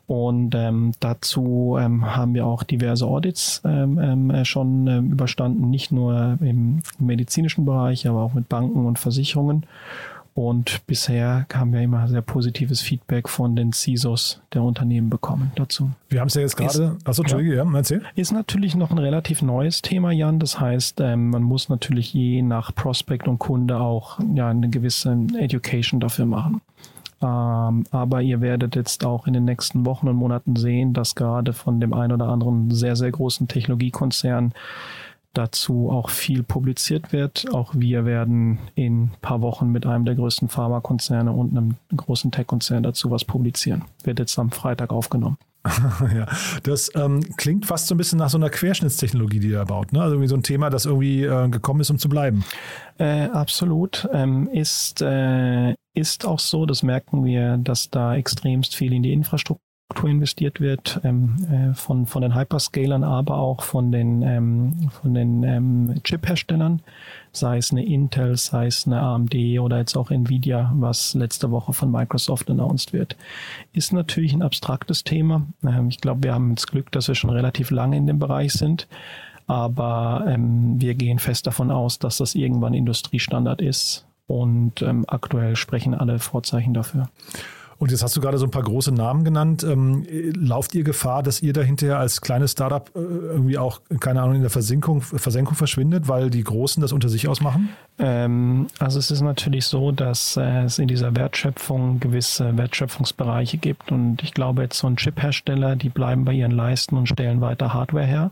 Und 0.07 0.55
ähm, 0.55 0.93
dazu 1.01 1.79
ähm, 1.81 2.15
haben 2.15 2.35
wir 2.35 2.47
auch 2.47 2.63
diverse 2.63 3.07
Audits 3.07 3.63
ähm, 3.65 3.99
ähm, 3.99 4.45
schon 4.45 4.87
ähm, 4.87 5.13
überstanden, 5.13 5.71
nicht 5.71 5.93
nur 5.93 6.37
im 6.43 6.83
medizinischen 6.99 7.65
Bereich, 7.65 8.07
aber 8.07 8.21
auch 8.21 8.35
mit 8.35 8.51
Banken 8.51 8.85
und 8.85 8.99
Versicherungen. 8.99 9.65
Und 10.35 10.85
bisher 10.89 11.47
haben 11.55 11.73
wir 11.73 11.81
immer 11.81 12.09
sehr 12.09 12.21
positives 12.21 12.81
Feedback 12.81 13.29
von 13.29 13.55
den 13.55 13.73
CISOs 13.73 14.43
der 14.53 14.65
Unternehmen 14.65 15.09
bekommen 15.09 15.53
dazu. 15.55 15.91
Wir 16.09 16.21
haben 16.21 16.27
es 16.27 16.35
ja 16.35 16.41
jetzt 16.41 16.57
gerade, 16.57 16.97
achso, 17.05 17.23
Entschuldige, 17.23 17.55
ja, 17.55 17.65
ja, 17.65 17.73
erzähl. 17.73 18.03
Ist 18.17 18.33
natürlich 18.33 18.75
noch 18.75 18.91
ein 18.91 18.99
relativ 18.99 19.43
neues 19.43 19.81
Thema, 19.81 20.11
Jan. 20.11 20.41
Das 20.41 20.59
heißt, 20.59 21.01
ähm, 21.01 21.31
man 21.31 21.43
muss 21.43 21.69
natürlich 21.69 22.13
je 22.13 22.43
nach 22.43 22.75
Prospect 22.75 23.29
und 23.29 23.39
Kunde 23.39 23.79
auch 23.79 24.19
ja, 24.35 24.49
eine 24.49 24.69
gewisse 24.71 25.17
Education 25.39 26.01
dafür 26.01 26.27
machen. 26.27 26.61
Ähm, 27.23 27.85
aber 27.93 28.21
ihr 28.21 28.41
werdet 28.41 28.75
jetzt 28.75 29.05
auch 29.05 29.29
in 29.29 29.35
den 29.35 29.45
nächsten 29.45 29.87
Wochen 29.87 30.09
und 30.09 30.17
Monaten 30.17 30.57
sehen, 30.57 30.95
dass 30.95 31.15
gerade 31.15 31.53
von 31.53 31.81
dem 31.81 31.95
einen 31.95 32.13
oder 32.13 32.29
anderen 32.29 32.73
sehr, 32.73 32.97
sehr 32.97 33.13
großen 33.13 33.47
Technologiekonzern 33.47 34.53
dazu 35.35 35.91
auch 35.91 36.11
viel 36.11 36.43
publiziert 36.43 37.13
wird. 37.13 37.47
Auch 37.53 37.73
wir 37.75 38.05
werden 38.05 38.59
in 38.75 39.05
ein 39.05 39.13
paar 39.21 39.41
Wochen 39.43 39.71
mit 39.71 39.87
einem 39.87 40.05
der 40.05 40.15
größten 40.15 40.49
Pharmakonzerne 40.49 41.33
und 41.33 41.51
einem 41.51 41.77
großen 41.97 42.31
Tech-Konzern 42.31 42.83
dazu 42.83 43.11
was 43.11 43.25
publizieren. 43.25 43.85
Wird 44.05 44.19
jetzt 44.19 44.39
am 44.39 44.51
Freitag 44.51 44.93
aufgenommen. 44.93 45.37
ja, 46.15 46.27
das 46.63 46.91
ähm, 46.95 47.23
klingt 47.37 47.65
fast 47.65 47.87
so 47.87 47.95
ein 47.95 47.99
bisschen 47.99 48.19
nach 48.19 48.29
so 48.29 48.37
einer 48.37 48.51
Querschnittstechnologie, 48.51 49.41
die 49.41 49.49
ihr 49.49 49.65
baut. 49.65 49.93
Ne? 49.93 50.03
Also 50.03 50.15
irgendwie 50.15 50.29
so 50.29 50.37
ein 50.37 50.43
Thema, 50.43 50.69
das 50.69 50.85
irgendwie 50.85 51.25
äh, 51.25 51.49
gekommen 51.49 51.81
ist, 51.81 51.91
um 51.91 51.99
zu 51.99 52.11
bleiben. 52.11 52.45
Äh, 52.99 53.29
absolut. 53.29 54.07
Ähm, 54.13 54.47
ist, 54.49 55.01
äh, 55.01 55.75
ist 55.95 56.27
auch 56.27 56.39
so, 56.39 56.67
das 56.67 56.83
merken 56.83 57.25
wir, 57.25 57.57
dass 57.57 57.89
da 57.89 58.15
extremst 58.15 58.77
viel 58.77 58.93
in 58.93 59.03
die 59.03 59.13
Infrastruktur 59.13 59.65
investiert 60.03 60.61
wird 60.61 61.01
ähm, 61.05 61.37
äh, 61.51 61.75
von, 61.75 62.07
von 62.07 62.23
den 62.23 62.35
Hyperscalern, 62.35 63.05
aber 63.05 63.37
auch 63.37 63.63
von 63.63 63.93
den, 63.93 64.23
ähm, 64.23 64.91
von 65.01 65.15
den 65.15 65.43
ähm, 65.43 66.01
Chip-Herstellern, 66.03 66.81
sei 67.33 67.59
es 67.59 67.71
eine 67.71 67.85
Intel, 67.85 68.37
sei 68.37 68.67
es 68.67 68.87
eine 68.87 69.01
AMD 69.01 69.35
oder 69.61 69.79
jetzt 69.79 69.97
auch 69.97 70.11
Nvidia, 70.11 70.73
was 70.75 71.15
letzte 71.15 71.51
Woche 71.51 71.73
von 71.73 71.91
Microsoft 71.91 72.51
announced 72.51 72.93
wird. 72.93 73.17
Ist 73.73 73.93
natürlich 73.93 74.33
ein 74.33 74.43
abstraktes 74.43 75.05
Thema. 75.05 75.47
Ähm, 75.63 75.89
ich 75.89 76.01
glaube, 76.01 76.25
wir 76.25 76.35
haben 76.35 76.55
das 76.55 76.67
Glück, 76.67 76.91
dass 76.93 77.09
wir 77.09 77.15
schon 77.15 77.31
relativ 77.31 77.71
lange 77.71 77.97
in 77.97 78.07
dem 78.07 78.19
Bereich 78.19 78.53
sind. 78.53 78.89
Aber 79.47 80.25
ähm, 80.27 80.81
wir 80.81 80.95
gehen 80.95 81.19
fest 81.19 81.47
davon 81.47 81.71
aus, 81.71 81.99
dass 81.99 82.17
das 82.17 82.35
irgendwann 82.35 82.73
Industriestandard 82.73 83.61
ist. 83.61 84.07
Und 84.27 84.81
ähm, 84.81 85.05
aktuell 85.07 85.55
sprechen 85.55 85.95
alle 85.95 86.19
Vorzeichen 86.19 86.73
dafür. 86.73 87.11
Und 87.85 87.91
jetzt 87.91 88.03
hast 88.03 88.17
du 88.17 88.23
gerade 88.23 88.39
so 88.39 88.47
ein 88.47 88.51
paar 88.51 88.63
große 88.63 88.93
Namen 88.93 89.25
genannt. 89.25 89.63
Ähm, 89.63 90.07
lauft 90.35 90.75
ihr 90.75 90.85
Gefahr, 90.85 91.23
dass 91.23 91.43
ihr 91.43 91.53
da 91.53 91.61
hinterher 91.61 91.99
als 91.99 92.23
kleines 92.23 92.53
Startup 92.53 92.91
äh, 92.97 92.99
irgendwie 92.99 93.59
auch, 93.59 93.83
keine 94.01 94.23
Ahnung, 94.23 94.37
in 94.37 94.41
der 94.41 94.49
Versenkung, 94.49 95.03
Versenkung 95.03 95.55
verschwindet, 95.55 96.09
weil 96.09 96.31
die 96.31 96.43
Großen 96.43 96.81
das 96.81 96.93
unter 96.93 97.11
sich 97.11 97.29
ausmachen? 97.29 97.69
Ähm, 97.99 98.69
also 98.79 98.99
es 98.99 99.11
ist 99.11 99.21
natürlich 99.21 99.67
so, 99.67 99.93
dass 99.93 100.39
äh, 100.39 100.63
es 100.63 100.79
in 100.79 100.89
dieser 100.89 101.15
Wertschöpfung 101.15 102.01
gewisse 102.01 102.57
Wertschöpfungsbereiche 102.57 103.59
gibt. 103.59 103.93
Und 103.93 104.23
ich 104.23 104.33
glaube 104.33 104.63
jetzt 104.63 104.79
so 104.79 104.87
ein 104.87 104.97
Chip-Hersteller, 104.97 105.77
die 105.77 105.91
bleiben 105.91 106.25
bei 106.25 106.33
ihren 106.33 106.53
Leisten 106.53 106.97
und 106.97 107.07
stellen 107.07 107.43
weiter 107.43 107.75
Hardware 107.75 108.07
her. 108.07 108.31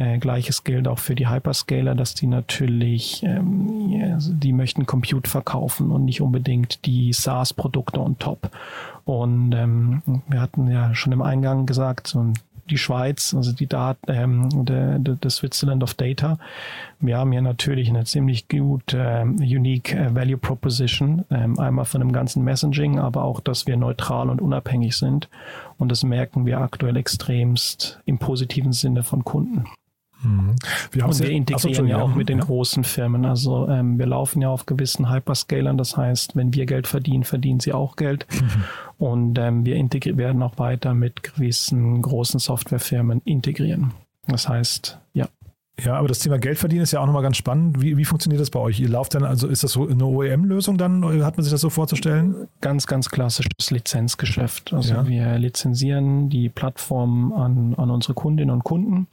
Äh, 0.00 0.18
Gleiches 0.18 0.64
gilt 0.64 0.88
auch 0.88 0.98
für 0.98 1.14
die 1.14 1.28
Hyperscaler, 1.28 1.94
dass 1.94 2.14
die 2.14 2.26
natürlich, 2.26 3.22
ähm, 3.22 4.18
die 4.18 4.52
möchten 4.54 4.86
Compute 4.86 5.28
verkaufen 5.28 5.90
und 5.90 6.06
nicht 6.06 6.22
unbedingt 6.22 6.86
die 6.86 7.12
SaaS-Produkte 7.12 8.00
on 8.00 8.18
top. 8.18 8.50
Und 9.04 9.52
ähm, 9.52 10.02
wir 10.26 10.40
hatten 10.40 10.70
ja 10.70 10.94
schon 10.94 11.12
im 11.12 11.20
Eingang 11.20 11.66
gesagt, 11.66 12.06
so 12.06 12.32
die 12.70 12.78
Schweiz, 12.78 13.34
also 13.34 13.52
die 13.52 13.66
Daten, 13.66 14.10
ähm, 14.10 14.64
der, 14.64 14.98
der 14.98 15.30
Switzerland 15.30 15.82
of 15.82 15.92
Data. 15.92 16.38
Wir 17.00 17.18
haben 17.18 17.32
hier 17.32 17.42
natürlich 17.42 17.90
eine 17.90 18.04
ziemlich 18.04 18.48
gut 18.48 18.94
ähm, 18.94 19.36
unique 19.36 19.92
äh, 19.92 20.14
Value 20.14 20.38
Proposition, 20.38 21.26
ähm, 21.30 21.58
einmal 21.58 21.84
von 21.84 22.00
dem 22.00 22.12
ganzen 22.12 22.42
Messaging, 22.42 22.98
aber 22.98 23.24
auch, 23.24 23.40
dass 23.40 23.66
wir 23.66 23.76
neutral 23.76 24.30
und 24.30 24.40
unabhängig 24.40 24.96
sind. 24.96 25.28
Und 25.76 25.90
das 25.90 26.04
merken 26.04 26.46
wir 26.46 26.60
aktuell 26.60 26.96
extremst 26.96 28.00
im 28.06 28.18
positiven 28.18 28.72
Sinne 28.72 29.02
von 29.02 29.24
Kunden. 29.24 29.66
Mhm. 30.22 30.56
Wir 30.92 31.06
und 31.06 31.18
wir 31.18 31.30
integrieren 31.30 31.86
ja 31.86 32.00
auch 32.02 32.14
mit 32.14 32.28
den 32.28 32.40
großen 32.40 32.84
Firmen. 32.84 33.24
Also 33.24 33.68
ähm, 33.68 33.98
wir 33.98 34.06
laufen 34.06 34.42
ja 34.42 34.48
auf 34.48 34.66
gewissen 34.66 35.10
Hyperscalern. 35.10 35.78
Das 35.78 35.96
heißt, 35.96 36.36
wenn 36.36 36.54
wir 36.54 36.66
Geld 36.66 36.86
verdienen, 36.86 37.24
verdienen 37.24 37.60
sie 37.60 37.72
auch 37.72 37.96
Geld. 37.96 38.26
Mhm. 38.32 38.64
Und 38.98 39.38
ähm, 39.38 39.64
wir 39.64 39.76
werden 40.16 40.42
auch 40.42 40.58
weiter 40.58 40.94
mit 40.94 41.22
gewissen 41.22 42.02
großen 42.02 42.38
Softwarefirmen 42.40 43.22
integrieren. 43.24 43.92
Das 44.26 44.48
heißt, 44.48 44.98
ja. 45.14 45.28
Ja, 45.84 45.96
aber 45.96 46.08
das 46.08 46.18
Thema 46.18 46.38
Geld 46.38 46.58
verdienen 46.58 46.82
ist 46.82 46.92
ja 46.92 47.00
auch 47.00 47.06
nochmal 47.06 47.22
ganz 47.22 47.38
spannend. 47.38 47.80
Wie, 47.80 47.96
wie 47.96 48.04
funktioniert 48.04 48.40
das 48.40 48.50
bei 48.50 48.60
euch? 48.60 48.78
Ihr 48.80 48.88
lauft 48.88 49.14
dann, 49.14 49.24
also 49.24 49.48
ist 49.48 49.64
das 49.64 49.72
so 49.72 49.88
eine 49.88 50.04
OEM-Lösung 50.04 50.76
dann? 50.76 51.02
Hat 51.24 51.38
man 51.38 51.44
sich 51.44 51.50
das 51.50 51.62
so 51.62 51.70
vorzustellen? 51.70 52.48
Ganz, 52.60 52.86
ganz 52.86 53.08
klassisches 53.08 53.70
Lizenzgeschäft. 53.70 54.74
Also 54.74 54.92
ja. 54.92 55.08
wir 55.08 55.38
lizenzieren 55.38 56.28
die 56.28 56.50
Plattform 56.50 57.32
an, 57.32 57.74
an 57.76 57.90
unsere 57.90 58.12
Kundinnen 58.12 58.50
und 58.50 58.62
Kunden 58.62 59.06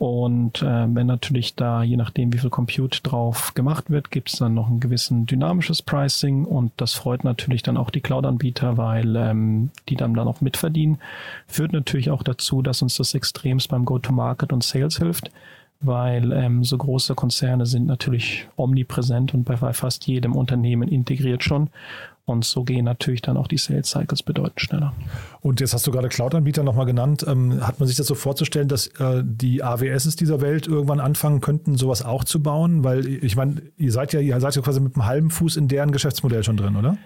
und 0.00 0.62
äh, 0.62 0.94
wenn 0.94 1.06
natürlich 1.06 1.56
da, 1.56 1.82
je 1.82 1.98
nachdem, 1.98 2.32
wie 2.32 2.38
viel 2.38 2.48
Compute 2.48 3.02
drauf 3.02 3.52
gemacht 3.52 3.90
wird, 3.90 4.10
gibt 4.10 4.30
es 4.32 4.38
dann 4.38 4.54
noch 4.54 4.70
ein 4.70 4.80
gewissen 4.80 5.26
dynamisches 5.26 5.82
Pricing 5.82 6.46
und 6.46 6.72
das 6.78 6.94
freut 6.94 7.22
natürlich 7.22 7.62
dann 7.62 7.76
auch 7.76 7.90
die 7.90 8.00
Cloud-Anbieter, 8.00 8.78
weil 8.78 9.14
ähm, 9.14 9.68
die 9.90 9.96
dann 9.96 10.14
dann 10.14 10.26
auch 10.26 10.40
mitverdienen. 10.40 11.02
Führt 11.46 11.74
natürlich 11.74 12.10
auch 12.10 12.22
dazu, 12.22 12.62
dass 12.62 12.80
uns 12.80 12.96
das 12.96 13.12
extremst 13.12 13.68
beim 13.68 13.84
Go-to-Market 13.84 14.54
und 14.54 14.64
Sales 14.64 14.96
hilft, 14.96 15.30
weil 15.80 16.32
ähm, 16.32 16.62
so 16.62 16.76
große 16.76 17.14
Konzerne 17.14 17.66
sind 17.66 17.86
natürlich 17.86 18.48
omnipräsent 18.56 19.34
und 19.34 19.44
bei 19.44 19.56
fast 19.72 20.06
jedem 20.06 20.36
Unternehmen 20.36 20.88
integriert 20.88 21.42
schon. 21.42 21.70
Und 22.26 22.44
so 22.44 22.62
gehen 22.62 22.84
natürlich 22.84 23.22
dann 23.22 23.36
auch 23.36 23.48
die 23.48 23.58
Sales 23.58 23.90
Cycles 23.90 24.22
bedeutend 24.22 24.60
schneller. 24.60 24.92
Und 25.40 25.58
jetzt 25.58 25.74
hast 25.74 25.86
du 25.86 25.90
gerade 25.90 26.08
Cloud-Anbieter 26.08 26.62
nochmal 26.62 26.86
genannt. 26.86 27.24
Ähm, 27.26 27.66
hat 27.66 27.80
man 27.80 27.88
sich 27.88 27.96
das 27.96 28.06
so 28.06 28.14
vorzustellen, 28.14 28.68
dass 28.68 28.86
äh, 28.98 29.24
die 29.24 29.64
AWSs 29.64 30.14
dieser 30.14 30.40
Welt 30.40 30.68
irgendwann 30.68 31.00
anfangen 31.00 31.40
könnten, 31.40 31.76
sowas 31.76 32.04
auch 32.04 32.22
zu 32.22 32.40
bauen? 32.40 32.84
Weil 32.84 33.06
ich 33.06 33.34
meine, 33.34 33.62
ihr 33.78 33.90
seid 33.90 34.12
ja, 34.12 34.20
ihr 34.20 34.38
seid 34.38 34.54
ja 34.54 34.62
quasi 34.62 34.78
mit 34.78 34.94
einem 34.94 35.06
halben 35.06 35.30
Fuß 35.30 35.56
in 35.56 35.66
deren 35.66 35.90
Geschäftsmodell 35.90 36.44
schon 36.44 36.56
drin, 36.56 36.76
oder? 36.76 36.98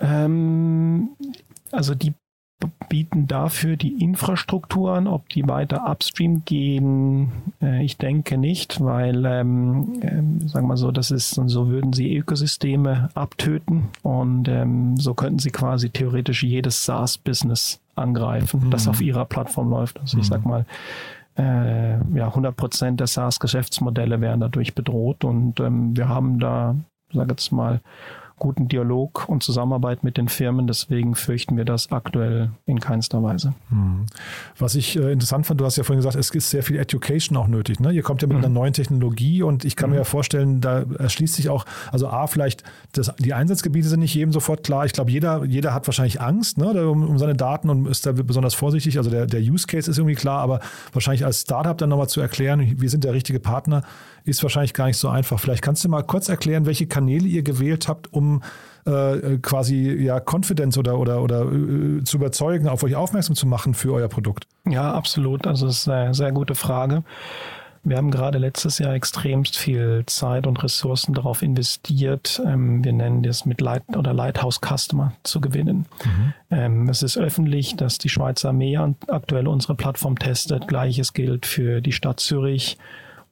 Ähm, 0.00 1.08
also 1.72 1.94
die 1.94 2.12
bieten 2.88 3.26
dafür 3.26 3.76
die 3.76 4.02
Infrastruktur 4.02 4.92
an. 4.94 5.06
Ob 5.06 5.28
die 5.28 5.46
weiter 5.46 5.88
upstream 5.88 6.44
gehen, 6.44 7.30
äh, 7.62 7.84
ich 7.84 7.98
denke 7.98 8.38
nicht, 8.38 8.82
weil, 8.82 9.24
ähm, 9.26 10.00
äh, 10.00 10.48
sagen 10.48 10.66
wir 10.66 10.76
so, 10.76 10.90
das 10.90 11.10
ist, 11.10 11.30
so 11.30 11.68
würden 11.68 11.92
sie 11.92 12.16
Ökosysteme 12.16 13.10
abtöten 13.14 13.88
und 14.02 14.48
ähm, 14.48 14.96
so 14.96 15.14
könnten 15.14 15.38
sie 15.38 15.50
quasi 15.50 15.90
theoretisch 15.90 16.42
jedes 16.42 16.84
SaaS-Business 16.84 17.80
angreifen, 17.94 18.66
mhm. 18.66 18.70
das 18.70 18.88
auf 18.88 19.00
ihrer 19.00 19.24
Plattform 19.24 19.70
läuft. 19.70 20.00
Also 20.00 20.16
mhm. 20.16 20.22
ich 20.22 20.28
sag 20.28 20.44
mal, 20.44 20.64
äh, 21.36 21.98
ja, 22.16 22.26
100 22.26 22.56
Prozent 22.56 23.00
der 23.00 23.06
SaaS-Geschäftsmodelle 23.06 24.20
wären 24.20 24.40
dadurch 24.40 24.74
bedroht 24.74 25.24
und 25.24 25.60
ähm, 25.60 25.96
wir 25.96 26.08
haben 26.08 26.40
da, 26.40 26.74
sage 27.12 27.30
jetzt 27.30 27.52
mal, 27.52 27.80
guten 28.38 28.68
Dialog 28.68 29.28
und 29.28 29.42
Zusammenarbeit 29.42 30.04
mit 30.04 30.16
den 30.16 30.28
Firmen. 30.28 30.66
Deswegen 30.66 31.14
fürchten 31.14 31.56
wir 31.56 31.64
das 31.64 31.90
aktuell 31.92 32.50
in 32.66 32.80
keinster 32.80 33.22
Weise. 33.22 33.54
Hm. 33.70 34.06
Was 34.58 34.74
ich 34.74 34.96
äh, 34.96 35.12
interessant 35.12 35.46
fand, 35.46 35.60
du 35.60 35.64
hast 35.64 35.76
ja 35.76 35.84
vorhin 35.84 35.98
gesagt, 35.98 36.16
es 36.16 36.30
ist 36.30 36.50
sehr 36.50 36.62
viel 36.62 36.78
Education 36.78 37.36
auch 37.36 37.48
nötig. 37.48 37.80
Ne? 37.80 37.92
Ihr 37.92 38.02
kommt 38.02 38.22
ja 38.22 38.28
mit 38.28 38.38
mhm. 38.38 38.44
einer 38.44 38.52
neuen 38.52 38.72
Technologie 38.72 39.42
und 39.42 39.64
ich 39.64 39.76
kann 39.76 39.90
mhm. 39.90 39.94
mir 39.94 40.00
ja 40.00 40.04
vorstellen, 40.04 40.60
da 40.60 40.84
erschließt 40.98 41.34
sich 41.34 41.48
auch, 41.48 41.64
also 41.92 42.08
A, 42.08 42.26
vielleicht 42.26 42.62
das, 42.92 43.14
die 43.18 43.34
Einsatzgebiete 43.34 43.88
sind 43.88 44.00
nicht 44.00 44.14
jedem 44.14 44.32
sofort 44.32 44.64
klar. 44.64 44.84
Ich 44.86 44.92
glaube, 44.92 45.10
jeder, 45.10 45.44
jeder 45.44 45.74
hat 45.74 45.86
wahrscheinlich 45.86 46.20
Angst 46.20 46.58
ne, 46.58 46.88
um, 46.88 47.08
um, 47.08 47.18
seine 47.18 47.34
Daten 47.34 47.70
und 47.70 47.86
ist 47.86 48.06
da 48.06 48.12
besonders 48.12 48.54
vorsichtig. 48.54 48.98
Also 48.98 49.10
der, 49.10 49.26
der 49.26 49.40
Use 49.40 49.66
Case 49.66 49.90
ist 49.90 49.98
irgendwie 49.98 50.14
klar, 50.14 50.40
aber 50.40 50.60
wahrscheinlich 50.92 51.24
als 51.24 51.42
Startup 51.42 51.76
dann 51.76 51.88
nochmal 51.88 52.08
zu 52.08 52.20
erklären, 52.20 52.80
wir 52.80 52.90
sind 52.90 53.04
der 53.04 53.12
richtige 53.12 53.40
Partner, 53.40 53.82
ist 54.28 54.42
wahrscheinlich 54.42 54.74
gar 54.74 54.86
nicht 54.86 54.98
so 54.98 55.08
einfach. 55.08 55.40
Vielleicht 55.40 55.62
kannst 55.62 55.84
du 55.84 55.88
mal 55.88 56.02
kurz 56.02 56.28
erklären, 56.28 56.66
welche 56.66 56.86
Kanäle 56.86 57.26
ihr 57.26 57.42
gewählt 57.42 57.88
habt, 57.88 58.12
um 58.12 58.42
äh, 58.84 59.38
quasi 59.38 59.92
ja 59.92 60.20
Confidence 60.20 60.78
oder, 60.78 60.98
oder, 60.98 61.22
oder 61.22 61.42
äh, 61.42 62.04
zu 62.04 62.16
überzeugen, 62.16 62.68
auf 62.68 62.82
euch 62.82 62.94
aufmerksam 62.94 63.34
zu 63.36 63.46
machen 63.46 63.74
für 63.74 63.92
euer 63.92 64.08
Produkt. 64.08 64.46
Ja, 64.66 64.92
absolut. 64.92 65.46
Also 65.46 65.66
das 65.66 65.78
ist 65.78 65.88
eine 65.88 66.14
sehr 66.14 66.32
gute 66.32 66.54
Frage. 66.54 67.02
Wir 67.84 67.96
haben 67.96 68.10
gerade 68.10 68.38
letztes 68.38 68.78
Jahr 68.78 68.92
extremst 68.94 69.56
viel 69.56 70.02
Zeit 70.06 70.46
und 70.46 70.62
Ressourcen 70.62 71.14
darauf 71.14 71.42
investiert. 71.42 72.40
Ähm, 72.44 72.84
wir 72.84 72.92
nennen 72.92 73.22
das 73.22 73.44
mit 73.46 73.60
Light 73.60 73.96
oder 73.96 74.12
Lighthouse 74.12 74.60
Customer 74.60 75.12
zu 75.22 75.40
gewinnen. 75.40 75.86
Mhm. 76.04 76.32
Ähm, 76.50 76.88
es 76.88 77.02
ist 77.02 77.16
öffentlich, 77.16 77.76
dass 77.76 77.98
die 77.98 78.08
Schweizer 78.08 78.50
Armee 78.50 78.78
aktuell 79.08 79.48
unsere 79.48 79.74
Plattform 79.74 80.18
testet. 80.18 80.68
Gleiches 80.68 81.12
gilt 81.12 81.46
für 81.46 81.80
die 81.80 81.92
Stadt 81.92 82.20
Zürich 82.20 82.76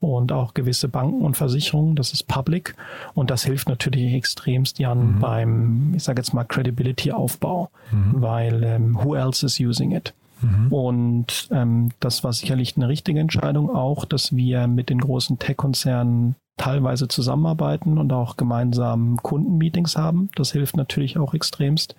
und 0.01 0.33
auch 0.33 0.55
gewisse 0.55 0.89
Banken 0.89 1.23
und 1.23 1.37
Versicherungen. 1.37 1.97
Das 1.97 2.13
ist 2.13 2.27
public 2.27 2.75
und 3.15 3.31
das 3.31 3.45
hilft 3.45 3.69
natürlich 3.69 4.15
extremst 4.15 4.79
Jan 4.79 5.17
mhm. 5.17 5.21
beim, 5.21 5.93
ich 5.97 6.05
sage 6.05 6.21
jetzt 6.21 6.35
mal, 6.35 6.45
Credibility-Aufbau, 6.45 7.71
mhm. 7.91 8.13
weil 8.15 8.63
ähm, 8.63 8.99
who 9.03 9.15
else 9.15 9.45
is 9.45 9.59
using 9.61 9.93
it? 9.93 10.13
Mhm. 10.41 10.73
Und 10.73 11.49
ähm, 11.51 11.91
das 12.01 12.25
war 12.25 12.33
sicherlich 12.33 12.77
eine 12.77 12.89
richtige 12.89 13.21
Entscheidung 13.21 13.71
auch, 13.71 14.05
dass 14.05 14.35
wir 14.35 14.67
mit 14.67 14.91
den 14.91 15.01
großen 15.01 15.39
Tech-Konzernen 15.39 16.37
teilweise 16.57 17.07
zusammenarbeiten 17.07 17.99
und 17.99 18.13
auch 18.13 18.37
gemeinsam 18.37 19.19
Kundenmeetings 19.23 19.97
haben. 19.97 20.31
Das 20.37 20.53
hilft 20.53 20.77
natürlich 20.77 21.19
auch 21.19 21.35
extremst. 21.35 21.95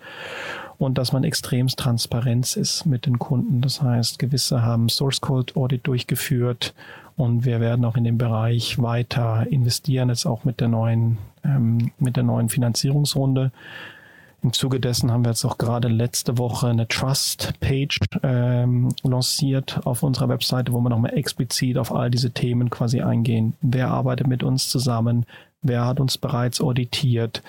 Und 0.78 0.98
dass 0.98 1.12
man 1.12 1.24
extremst 1.24 1.78
Transparenz 1.78 2.56
ist 2.56 2.84
mit 2.84 3.06
den 3.06 3.18
Kunden. 3.18 3.60
Das 3.60 3.82
heißt, 3.82 4.18
gewisse 4.18 4.62
haben 4.62 4.88
Source 4.88 5.20
Code 5.20 5.54
Audit 5.56 5.86
durchgeführt 5.86 6.74
und 7.16 7.44
wir 7.44 7.60
werden 7.60 7.84
auch 7.84 7.96
in 7.96 8.04
dem 8.04 8.16
Bereich 8.16 8.80
weiter 8.80 9.44
investieren, 9.50 10.08
jetzt 10.08 10.24
auch 10.24 10.44
mit 10.44 10.60
der 10.60 10.68
neuen, 10.68 11.18
ähm, 11.44 11.90
mit 11.98 12.16
der 12.16 12.22
neuen 12.22 12.48
Finanzierungsrunde. 12.48 13.50
Im 14.42 14.52
Zuge 14.52 14.78
dessen 14.78 15.10
haben 15.10 15.24
wir 15.24 15.30
jetzt 15.30 15.44
auch 15.44 15.58
gerade 15.58 15.88
letzte 15.88 16.38
Woche 16.38 16.68
eine 16.68 16.86
Trust-Page 16.86 17.98
ähm, 18.22 18.88
lanciert 19.02 19.80
auf 19.84 20.04
unserer 20.04 20.28
Webseite, 20.28 20.72
wo 20.72 20.80
wir 20.80 20.90
nochmal 20.90 21.18
explizit 21.18 21.76
auf 21.76 21.92
all 21.92 22.08
diese 22.10 22.30
Themen 22.30 22.70
quasi 22.70 23.00
eingehen. 23.00 23.54
Wer 23.60 23.88
arbeitet 23.88 24.28
mit 24.28 24.44
uns 24.44 24.68
zusammen? 24.68 25.26
Wer 25.62 25.86
hat 25.86 25.98
uns 25.98 26.18
bereits 26.18 26.60
auditiert? 26.60 27.42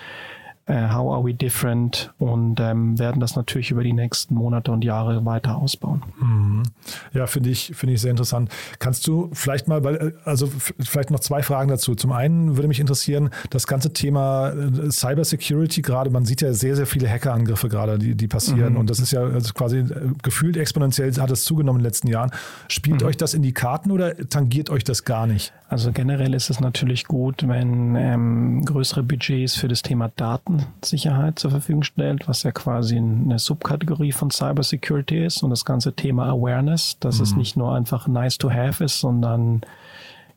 Äh, 0.70 0.90
How 0.90 1.14
Are 1.14 1.26
We 1.26 1.34
Different 1.34 2.14
und 2.20 2.60
ähm, 2.60 2.98
werden 3.00 3.20
das 3.20 3.36
natürlich 3.36 3.72
über 3.72 3.84
die 3.84 3.94
nächsten 3.94 4.36
Monate 4.36 4.72
und 4.72 4.84
Jahre 4.84 5.26
weiter 5.26 5.58
ausbauen. 5.58 6.04
Mhm. 6.20 6.64
Ja, 7.12 7.26
finde 7.28 7.50
ich, 7.50 7.72
finde 7.76 7.96
ich 7.96 8.02
sehr 8.02 8.12
interessant. 8.12 8.50
Kannst 8.78 9.08
du 9.08 9.30
vielleicht 9.34 9.68
mal, 9.68 9.84
weil, 9.84 9.96
äh, 9.96 10.12
also 10.26 10.48
vielleicht 10.80 11.10
noch 11.10 11.20
zwei 11.20 11.42
Fragen 11.42 11.70
dazu. 11.70 11.96
Zum 11.96 12.12
einen 12.12 12.56
würde 12.56 12.68
mich 12.68 12.80
interessieren, 12.80 13.32
das 13.50 13.66
ganze 13.66 13.94
Thema 13.94 14.50
äh, 14.50 14.92
Cyber 14.92 15.26
Security 15.26 15.82
gerade, 15.82 16.12
man 16.12 16.26
sieht 16.26 16.42
ja 16.42 16.54
sehr, 16.54 16.76
sehr 16.76 16.86
viele 16.86 17.10
Hackerangriffe 17.10 17.68
gerade, 17.68 17.98
die, 17.98 18.16
die 18.16 18.28
passieren 18.28 18.74
mhm. 18.74 18.80
und 18.80 18.90
das 18.90 19.00
ist 19.00 19.12
ja 19.12 19.22
also 19.22 19.54
quasi 19.54 19.80
äh, 19.80 20.12
gefühlt 20.22 20.56
exponentiell 20.56 21.12
hat 21.16 21.32
es 21.32 21.44
zugenommen 21.46 21.80
in 21.80 21.84
den 21.84 21.90
letzten 21.90 22.08
Jahren. 22.08 22.30
Spielt 22.68 23.02
mhm. 23.02 23.08
euch 23.08 23.18
das 23.18 23.34
in 23.34 23.42
die 23.42 23.54
Karten 23.54 23.90
oder 23.90 24.16
tangiert 24.30 24.70
euch 24.70 24.84
das 24.84 25.04
gar 25.04 25.26
nicht? 25.26 25.52
Also 25.70 25.92
generell 25.92 26.34
ist 26.34 26.50
es 26.50 26.60
natürlich 26.60 27.06
gut, 27.06 27.48
wenn 27.48 27.96
ähm, 27.96 28.66
größere 28.66 29.04
Budgets 29.04 29.56
für 29.56 29.68
das 29.68 29.84
Thema 29.84 30.10
Datensicherheit 30.16 31.38
zur 31.38 31.52
Verfügung 31.52 31.84
stellt, 31.84 32.28
was 32.28 32.42
ja 32.42 32.52
quasi 32.52 32.98
eine 32.98 33.38
Subkategorie 33.38 34.12
von 34.12 34.32
Cybersecurity 34.32 35.24
ist 35.24 35.44
und 35.44 35.52
das 35.52 35.66
ganze 35.66 35.94
Thema 35.94 36.26
Awareness, 36.26 36.98
dass 37.00 37.18
mhm. 37.18 37.24
es 37.24 37.36
nicht 37.36 37.56
nur 37.56 37.76
einfach 37.76 38.08
nice 38.08 38.40
to 38.40 38.50
have 38.52 38.84
ist, 38.84 39.00
sondern 39.00 39.62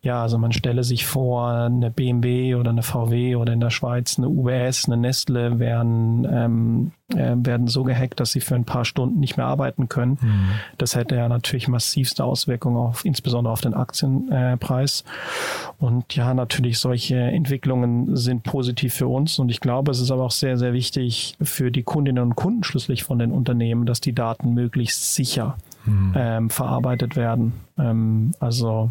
ja, 0.04 0.20
also 0.20 0.36
man 0.36 0.50
stelle 0.50 0.82
sich 0.82 1.06
vor, 1.06 1.48
eine 1.48 1.92
BMW 1.92 2.56
oder 2.56 2.70
eine 2.70 2.82
VW 2.82 3.36
oder 3.36 3.52
in 3.52 3.60
der 3.60 3.70
Schweiz 3.70 4.18
eine 4.18 4.28
UBS, 4.28 4.86
eine 4.86 4.96
Nestle 4.96 5.60
werden, 5.60 6.26
ähm, 6.28 6.90
äh, 7.14 7.36
werden 7.36 7.68
so 7.68 7.84
gehackt, 7.84 8.18
dass 8.18 8.32
sie 8.32 8.40
für 8.40 8.56
ein 8.56 8.64
paar 8.64 8.84
Stunden 8.84 9.20
nicht 9.20 9.36
mehr 9.36 9.46
arbeiten 9.46 9.88
können. 9.88 10.18
Mhm. 10.20 10.48
Das 10.76 10.96
hätte 10.96 11.14
ja 11.14 11.28
natürlich 11.28 11.68
massivste 11.68 12.24
Auswirkungen 12.24 12.78
auf, 12.78 13.04
insbesondere 13.04 13.52
auf 13.52 13.60
den 13.60 13.74
Aktienpreis. 13.74 15.02
Äh, 15.02 15.84
und 15.84 16.16
ja, 16.16 16.34
natürlich 16.34 16.80
solche 16.80 17.18
Entwicklungen 17.18 18.16
sind 18.16 18.42
positiv 18.42 18.94
für 18.94 19.06
uns. 19.06 19.38
Und 19.38 19.50
ich 19.50 19.60
glaube, 19.60 19.92
es 19.92 20.00
ist 20.00 20.10
aber 20.10 20.24
auch 20.24 20.32
sehr, 20.32 20.58
sehr 20.58 20.72
wichtig 20.72 21.36
für 21.40 21.70
die 21.70 21.84
Kundinnen 21.84 22.24
und 22.24 22.34
Kunden 22.34 22.64
schließlich 22.64 23.04
von 23.04 23.20
den 23.20 23.30
Unternehmen, 23.30 23.86
dass 23.86 24.00
die 24.00 24.14
Daten 24.14 24.52
möglichst 24.52 25.14
sicher 25.14 25.58
mhm. 25.84 26.12
ähm, 26.16 26.50
verarbeitet 26.50 27.14
werden. 27.14 27.52
Ähm, 27.78 28.32
also 28.40 28.90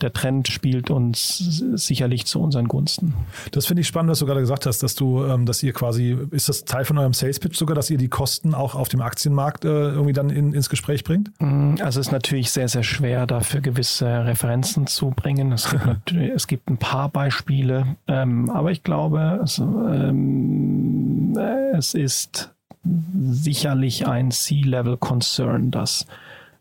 der 0.00 0.12
Trend 0.12 0.48
spielt 0.48 0.90
uns 0.90 1.38
sicherlich 1.74 2.26
zu 2.26 2.40
unseren 2.40 2.66
Gunsten. 2.66 3.14
Das 3.52 3.66
finde 3.66 3.82
ich 3.82 3.86
spannend, 3.86 4.10
was 4.10 4.18
du 4.18 4.26
gerade 4.26 4.40
gesagt 4.40 4.66
hast, 4.66 4.82
dass 4.82 4.96
du, 4.96 5.24
ähm, 5.24 5.46
dass 5.46 5.62
ihr 5.62 5.72
quasi, 5.72 6.16
ist 6.32 6.48
das 6.48 6.64
Teil 6.64 6.84
von 6.84 6.98
eurem 6.98 7.14
Sales 7.14 7.38
Pitch 7.38 7.56
sogar, 7.56 7.76
dass 7.76 7.90
ihr 7.90 7.98
die 7.98 8.08
Kosten 8.08 8.54
auch 8.54 8.74
auf 8.74 8.88
dem 8.88 9.00
Aktienmarkt 9.00 9.64
äh, 9.64 9.68
irgendwie 9.68 10.12
dann 10.12 10.30
in, 10.30 10.52
ins 10.52 10.68
Gespräch 10.68 11.04
bringt? 11.04 11.30
Mm, 11.38 11.76
also 11.80 12.00
es 12.00 12.08
ist 12.08 12.12
natürlich 12.12 12.50
sehr, 12.50 12.68
sehr 12.68 12.82
schwer, 12.82 13.26
dafür 13.26 13.60
gewisse 13.60 14.26
Referenzen 14.26 14.88
zu 14.88 15.10
bringen. 15.10 15.52
Es 15.52 15.70
gibt, 15.70 16.12
es 16.34 16.48
gibt 16.48 16.68
ein 16.68 16.78
paar 16.78 17.08
Beispiele, 17.08 17.96
ähm, 18.08 18.50
aber 18.50 18.72
ich 18.72 18.82
glaube, 18.82 19.40
es, 19.44 19.58
ähm, 19.58 21.38
es 21.72 21.94
ist 21.94 22.52
sicherlich 22.84 24.06
ein 24.06 24.30
C-Level-Concern, 24.30 25.70
dass, 25.70 26.06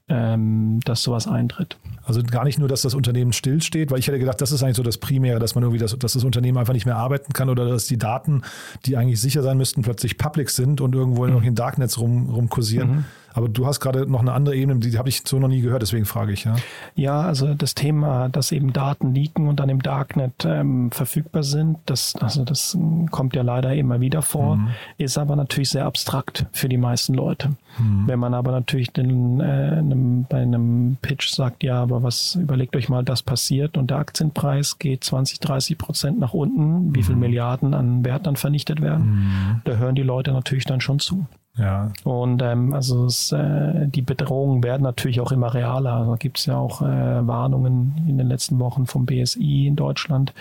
dass 0.07 1.03
sowas 1.03 1.27
eintritt. 1.27 1.77
Also 2.03 2.21
gar 2.21 2.43
nicht 2.43 2.59
nur, 2.59 2.67
dass 2.67 2.81
das 2.81 2.95
Unternehmen 2.95 3.33
stillsteht, 3.33 3.91
weil 3.91 3.99
ich 3.99 4.07
hätte 4.07 4.19
gedacht, 4.19 4.41
das 4.41 4.51
ist 4.51 4.61
eigentlich 4.61 4.75
so 4.75 4.83
das 4.83 4.97
Primäre, 4.97 5.39
dass 5.39 5.55
man 5.55 5.63
irgendwie 5.63 5.79
das, 5.79 5.97
dass 5.97 6.13
das 6.13 6.23
Unternehmen 6.23 6.57
einfach 6.57 6.73
nicht 6.73 6.85
mehr 6.85 6.97
arbeiten 6.97 7.31
kann 7.33 7.49
oder 7.49 7.67
dass 7.67 7.85
die 7.85 7.97
Daten, 7.97 8.41
die 8.85 8.97
eigentlich 8.97 9.21
sicher 9.21 9.41
sein 9.41 9.57
müssten, 9.57 9.81
plötzlich 9.81 10.17
public 10.17 10.49
sind 10.49 10.81
und 10.81 10.93
irgendwo 10.95 11.25
mhm. 11.25 11.33
noch 11.33 11.43
in 11.43 11.55
Darknets 11.55 11.97
rum, 11.99 12.29
rumkursieren. 12.29 12.89
Mhm. 12.89 13.05
Aber 13.33 13.49
du 13.49 13.65
hast 13.65 13.79
gerade 13.79 14.09
noch 14.09 14.21
eine 14.21 14.33
andere 14.33 14.55
Ebene, 14.55 14.79
die 14.79 14.97
habe 14.97 15.09
ich 15.09 15.23
so 15.25 15.39
noch 15.39 15.47
nie 15.47 15.61
gehört, 15.61 15.81
deswegen 15.81 16.05
frage 16.05 16.33
ich. 16.33 16.45
Ja, 16.45 16.55
ja 16.95 17.21
also 17.21 17.53
das 17.53 17.75
Thema, 17.75 18.29
dass 18.29 18.51
eben 18.51 18.73
Daten 18.73 19.13
leaken 19.13 19.47
und 19.47 19.59
dann 19.59 19.69
im 19.69 19.81
Darknet 19.81 20.45
ähm, 20.45 20.91
verfügbar 20.91 21.43
sind, 21.43 21.77
das, 21.85 22.15
also 22.15 22.45
das 22.45 22.77
kommt 23.11 23.35
ja 23.35 23.41
leider 23.41 23.73
immer 23.73 24.01
wieder 24.01 24.21
vor, 24.21 24.57
mhm. 24.57 24.69
ist 24.97 25.17
aber 25.17 25.35
natürlich 25.35 25.69
sehr 25.69 25.85
abstrakt 25.85 26.45
für 26.51 26.69
die 26.69 26.77
meisten 26.77 27.13
Leute. 27.13 27.49
Mhm. 27.79 28.07
Wenn 28.07 28.19
man 28.19 28.33
aber 28.33 28.51
natürlich 28.51 28.91
den, 28.91 29.39
äh, 29.39 29.43
einem, 29.43 30.25
bei 30.29 30.41
einem 30.41 30.97
Pitch 31.01 31.29
sagt, 31.29 31.63
ja, 31.63 31.81
aber 31.81 32.03
was 32.03 32.35
überlegt 32.35 32.75
euch 32.75 32.89
mal, 32.89 33.03
das 33.03 33.23
passiert 33.23 33.77
und 33.77 33.89
der 33.89 33.97
Aktienpreis 33.97 34.77
geht 34.77 35.03
20, 35.03 35.39
30 35.39 35.77
Prozent 35.77 36.19
nach 36.19 36.33
unten, 36.33 36.95
wie 36.95 36.99
mhm. 36.99 37.03
viel 37.03 37.15
Milliarden 37.15 37.73
an 37.73 38.05
Wert 38.05 38.27
dann 38.27 38.35
vernichtet 38.35 38.81
werden, 38.81 39.05
mhm. 39.05 39.61
da 39.65 39.75
hören 39.77 39.95
die 39.95 40.03
Leute 40.03 40.31
natürlich 40.31 40.65
dann 40.65 40.81
schon 40.81 40.99
zu. 40.99 41.25
Ja. 41.55 41.91
Und 42.03 42.41
ähm, 42.41 42.73
also 42.73 43.05
es, 43.05 43.31
äh, 43.31 43.87
die 43.87 44.01
Bedrohungen 44.01 44.63
werden 44.63 44.81
natürlich 44.81 45.21
auch 45.21 45.31
immer 45.31 45.53
realer. 45.53 45.93
Also 45.93 46.15
gibt 46.15 46.39
es 46.39 46.47
ja 46.47 46.57
auch 46.57 46.81
äh, 46.81 46.85
Warnungen 47.27 48.05
in 48.07 48.17
den 48.17 48.27
letzten 48.27 48.59
Wochen 48.59 48.87
vom 48.87 49.05
BSI 49.05 49.67
in 49.67 49.75
Deutschland. 49.75 50.33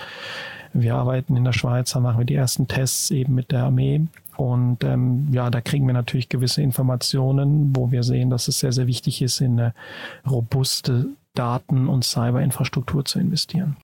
Wir 0.73 0.95
arbeiten 0.95 1.37
in 1.37 1.45
der 1.45 1.52
Schweiz, 1.52 1.92
da 1.92 2.00
machen 2.00 2.19
wir 2.19 2.25
die 2.25 2.35
ersten 2.35 2.66
Tests 2.66 3.11
eben 3.11 3.35
mit 3.35 3.52
der 3.52 3.64
Armee. 3.64 4.07
Und 4.38 4.83
ähm, 4.85 5.28
ja, 5.33 5.50
da 5.50 5.61
kriegen 5.61 5.87
wir 5.87 5.92
natürlich 5.92 6.31
gewisse 6.31 6.62
Informationen, 6.62 7.76
wo 7.76 7.90
wir 7.90 8.02
sehen, 8.02 8.31
dass 8.31 8.49
es 8.49 8.59
sehr, 8.59 8.73
sehr 8.73 8.87
wichtig 8.87 9.21
ist, 9.21 9.40
in 9.42 9.61
eine 9.61 9.75
robuste 10.28 11.09
Daten- 11.35 11.88
und 11.88 12.04
Cyberinfrastruktur 12.04 13.04
zu 13.04 13.19
investieren. 13.19 13.76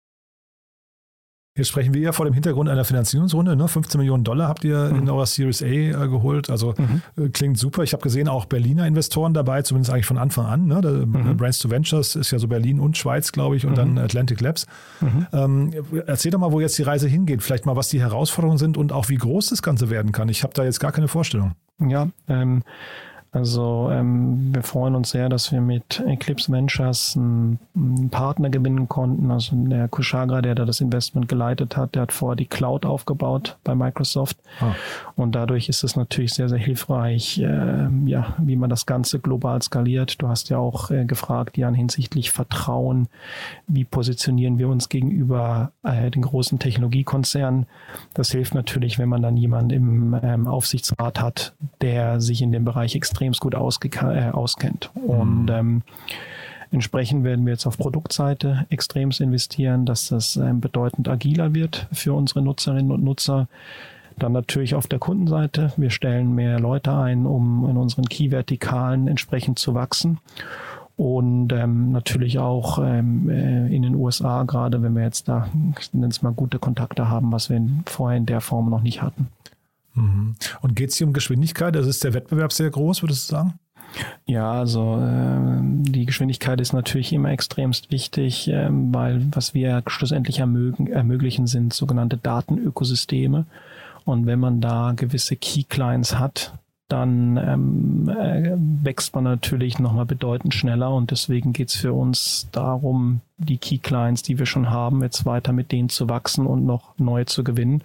Jetzt 1.59 1.69
sprechen 1.69 1.93
wir 1.93 2.01
ja 2.01 2.13
vor 2.13 2.25
dem 2.25 2.35
Hintergrund 2.35 2.69
einer 2.69 2.85
Finanzierungsrunde. 2.85 3.57
Ne? 3.57 3.67
15 3.67 3.99
Millionen 3.99 4.23
Dollar 4.23 4.49
habt 4.49 4.65
ihr 4.65 4.79
mhm. 4.79 5.01
in 5.01 5.11
eurer 5.11 5.27
Series 5.27 5.61
A 5.61 5.67
äh, 5.67 5.91
geholt. 5.93 6.51
Also 6.51 6.75
mhm. 6.79 7.03
äh, 7.23 7.29
klingt 7.31 7.59
super. 7.59 7.83
Ich 7.83 7.93
habe 7.93 8.03
gesehen, 8.03 8.29
auch 8.29 8.45
Berliner 8.45 8.87
Investoren 8.87 9.35
dabei, 9.35 9.63
zumindest 9.63 9.93
eigentlich 9.93 10.07
von 10.07 10.19
Anfang 10.19 10.47
an. 10.47 10.67
Ne? 10.67 10.81
Der, 10.81 10.93
mhm. 10.93 11.37
Brands 11.37 11.59
to 11.59 11.69
Ventures 11.69 12.15
ist 12.15 12.31
ja 12.31 12.39
so 12.39 12.47
Berlin 12.47 12.79
und 12.79 12.97
Schweiz, 12.97 13.33
glaube 13.33 13.57
ich, 13.57 13.67
und 13.67 13.77
dann 13.77 13.93
mhm. 13.93 13.99
Atlantic 13.99 14.41
Labs. 14.41 14.67
Mhm. 15.01 15.27
Ähm, 15.33 15.71
erzähl 16.07 16.31
doch 16.31 16.39
mal, 16.39 16.53
wo 16.53 16.61
jetzt 16.61 16.79
die 16.79 16.85
Reise 16.85 17.09
hingeht. 17.09 17.43
Vielleicht 17.43 17.67
mal, 17.67 17.75
was 17.75 17.89
die 17.89 18.01
Herausforderungen 18.01 18.59
sind 18.59 18.77
und 18.77 18.93
auch 18.93 19.09
wie 19.09 19.17
groß 19.17 19.49
das 19.49 19.61
Ganze 19.61 19.91
werden 19.91 20.13
kann. 20.13 20.29
Ich 20.29 20.45
habe 20.45 20.55
da 20.55 20.63
jetzt 20.63 20.79
gar 20.79 20.93
keine 20.93 21.09
Vorstellung. 21.09 21.53
Ja, 21.81 22.09
ähm, 22.29 22.63
also 23.31 23.91
ähm, 23.93 24.55
wir 24.55 24.63
freuen 24.63 24.95
uns 24.95 25.11
sehr, 25.11 25.29
dass 25.29 25.53
wir 25.53 25.61
mit 25.61 26.03
Eclipse 26.07 26.51
Ventures 26.51 27.15
einen, 27.15 27.59
einen 27.77 28.09
Partner 28.09 28.49
gewinnen 28.49 28.89
konnten. 28.89 29.31
Also 29.31 29.55
der 29.55 29.87
Kushagra, 29.89 30.41
der 30.41 30.55
da 30.55 30.65
das 30.65 30.81
Investment 30.81 31.29
geleitet 31.29 31.77
hat, 31.77 31.95
der 31.95 32.03
hat 32.03 32.13
vorher 32.13 32.37
die 32.37 32.47
Cloud 32.47 32.87
aufgebaut 32.87 33.59
bei 33.65 33.75
Microsoft. 33.75 34.39
Ah. 34.61 34.75
Und 35.15 35.35
dadurch 35.35 35.69
ist 35.69 35.85
es 35.85 35.95
natürlich 35.95 36.33
sehr, 36.33 36.49
sehr 36.49 36.59
hilfreich, 36.59 37.39
äh, 37.39 37.89
ja, 38.07 38.35
wie 38.39 38.57
man 38.57 38.71
das 38.71 38.87
Ganze 38.87 39.19
global 39.19 39.61
skaliert. 39.61 40.23
Du 40.23 40.29
hast 40.29 40.49
ja 40.49 40.57
auch 40.57 40.91
äh, 40.91 41.05
gefragt, 41.05 41.59
Jan, 41.59 41.75
hinsichtlich 41.75 42.31
Vertrauen. 42.31 43.09
Wie 43.67 43.85
positionieren 43.85 44.59
wir 44.59 44.69
uns 44.69 44.89
gegenüber 44.89 45.73
äh, 45.83 46.11
den 46.11 46.23
großen 46.23 46.59
Technologiekonzernen? 46.59 47.67
Das 48.15 48.31
hilft 48.31 48.55
natürlich, 48.55 48.99
wenn 48.99 49.11
man 49.11 49.21
dann 49.21 49.37
jemanden 49.37 49.71
im 49.71 50.21
ähm, 50.23 50.47
Aufsichtsrat 50.47 51.21
hat, 51.21 51.53
der 51.83 52.23
sich 52.23 52.41
in 52.41 52.53
dem 52.53 52.65
Bereich 52.65 52.97
extrem 52.97 53.18
extrem 53.19 53.33
gut 53.41 53.55
äh, 53.55 54.31
auskennt. 54.31 54.91
Und 54.95 55.45
mhm. 55.45 55.49
ähm, 55.51 55.83
entsprechend 56.71 57.25
werden 57.25 57.45
wir 57.45 57.53
jetzt 57.53 57.67
auf 57.67 57.79
Produktseite 57.79 58.67
extrem 58.71 59.11
investieren, 59.11 59.87
dass 59.87 60.09
das 60.09 60.37
ähm, 60.37 60.61
bedeutend 60.61 61.09
agiler 61.09 61.55
wird 61.55 61.89
für 61.93 62.15
unsere 62.15 62.43
Nutzerinnen 62.43 62.93
und 62.93 63.03
Nutzer. 63.03 63.49
Dann 64.19 64.33
natürlich 64.33 64.75
auf 64.75 64.89
der 64.89 64.99
Kundenseite. 64.99 65.73
Wir 65.77 65.91
stellen 65.91 66.35
mehr 66.35 66.59
Leute 66.59 66.93
ein, 66.93 67.25
um 67.25 67.69
in 67.69 67.77
unseren 67.77 68.07
Key-Vertikalen 68.07 69.07
entsprechend 69.07 69.59
zu 69.59 69.75
wachsen. 69.75 70.19
Und 70.97 71.53
ähm, 71.53 71.93
natürlich 71.93 72.41
auch 72.41 72.81
ähm, 72.83 73.31
äh, 73.31 73.73
in 73.73 73.83
den 73.83 73.95
USA, 73.95 74.43
gerade 74.43 74.83
wenn 74.83 74.97
wir 74.97 75.05
jetzt 75.05 75.29
da, 75.29 75.47
ich 75.79 75.95
nenne 75.95 76.09
es 76.09 76.23
mal, 76.23 76.33
gute 76.33 76.59
Kontakte 76.59 77.09
haben, 77.09 77.31
was 77.31 77.51
wir 77.51 77.63
vorher 77.87 78.19
in 78.19 78.27
der 78.27 78.41
Form 78.41 78.69
noch 78.69 78.83
nicht 78.83 79.01
hatten. 79.01 79.29
Mhm. 79.99 80.35
Und 80.61 80.77
geht 80.77 80.91
es 80.91 80.97
hier 80.97 81.07
um 81.07 81.13
Geschwindigkeit? 81.13 81.77
Also 81.77 81.89
ist 81.91 82.05
der 82.05 82.15
Wettbewerb 82.15 82.53
sehr 82.53 82.71
groß, 82.71 83.03
würdest 83.03 83.31
du 83.31 83.37
sagen? 83.37 83.55
Ja, 84.27 84.53
also 84.53 84.99
äh, 85.01 85.61
die 85.63 86.05
Geschwindigkeit 86.05 86.61
ist 86.61 86.73
natürlich 86.73 87.13
immer 87.13 87.31
extremst 87.31 87.91
wichtig, 87.91 88.49
äh, 88.49 88.69
weil 88.71 89.27
was 89.33 89.55
wir 89.55 89.83
schlussendlich 89.87 90.41
ermögen, 90.41 90.89
ermöglichen, 90.89 91.47
sind 91.47 91.73
sogenannte 91.73 92.19
Datenökosysteme. 92.19 93.47
Und 94.05 94.27
wenn 94.27 94.41
man 94.41 94.61
da 94.61 94.93
gewisse 94.95 95.37
Key 95.37 95.65
Clients 95.65 96.19
hat, 96.19 96.53
dann 96.89 97.37
ähm, 97.37 98.09
äh, 98.09 98.55
wächst 98.57 99.15
man 99.15 99.25
natürlich 99.25 99.79
nochmal 99.79 100.07
bedeutend 100.07 100.55
schneller 100.55 100.95
und 100.95 101.11
deswegen 101.11 101.53
geht 101.53 101.69
es 101.69 101.77
für 101.77 101.93
uns 101.93 102.49
darum, 102.51 103.21
die 103.39 103.59
Key 103.59 103.79
Clients, 103.79 104.23
die 104.23 104.39
wir 104.39 104.47
schon 104.47 104.71
haben, 104.71 105.03
jetzt 105.03 105.25
weiter 105.25 105.53
mit 105.53 105.71
denen 105.71 105.89
zu 105.89 106.09
wachsen 106.09 106.45
und 106.47 106.67
noch 106.67 106.99
neue 106.99 107.27
zu 107.27 107.45
gewinnen. 107.45 107.83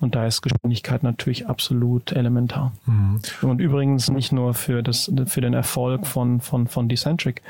Und 0.00 0.14
da 0.14 0.26
ist 0.26 0.42
Geschwindigkeit 0.42 1.02
natürlich 1.02 1.48
absolut 1.48 2.12
elementar. 2.12 2.72
Mhm. 2.86 3.20
Und 3.42 3.60
übrigens 3.60 4.10
nicht 4.10 4.30
nur 4.32 4.54
für 4.54 4.82
das, 4.82 5.10
für 5.26 5.40
den 5.40 5.54
Erfolg 5.54 6.06
von, 6.06 6.40
von, 6.40 6.68
von 6.68 6.88
Decentric. 6.88 7.42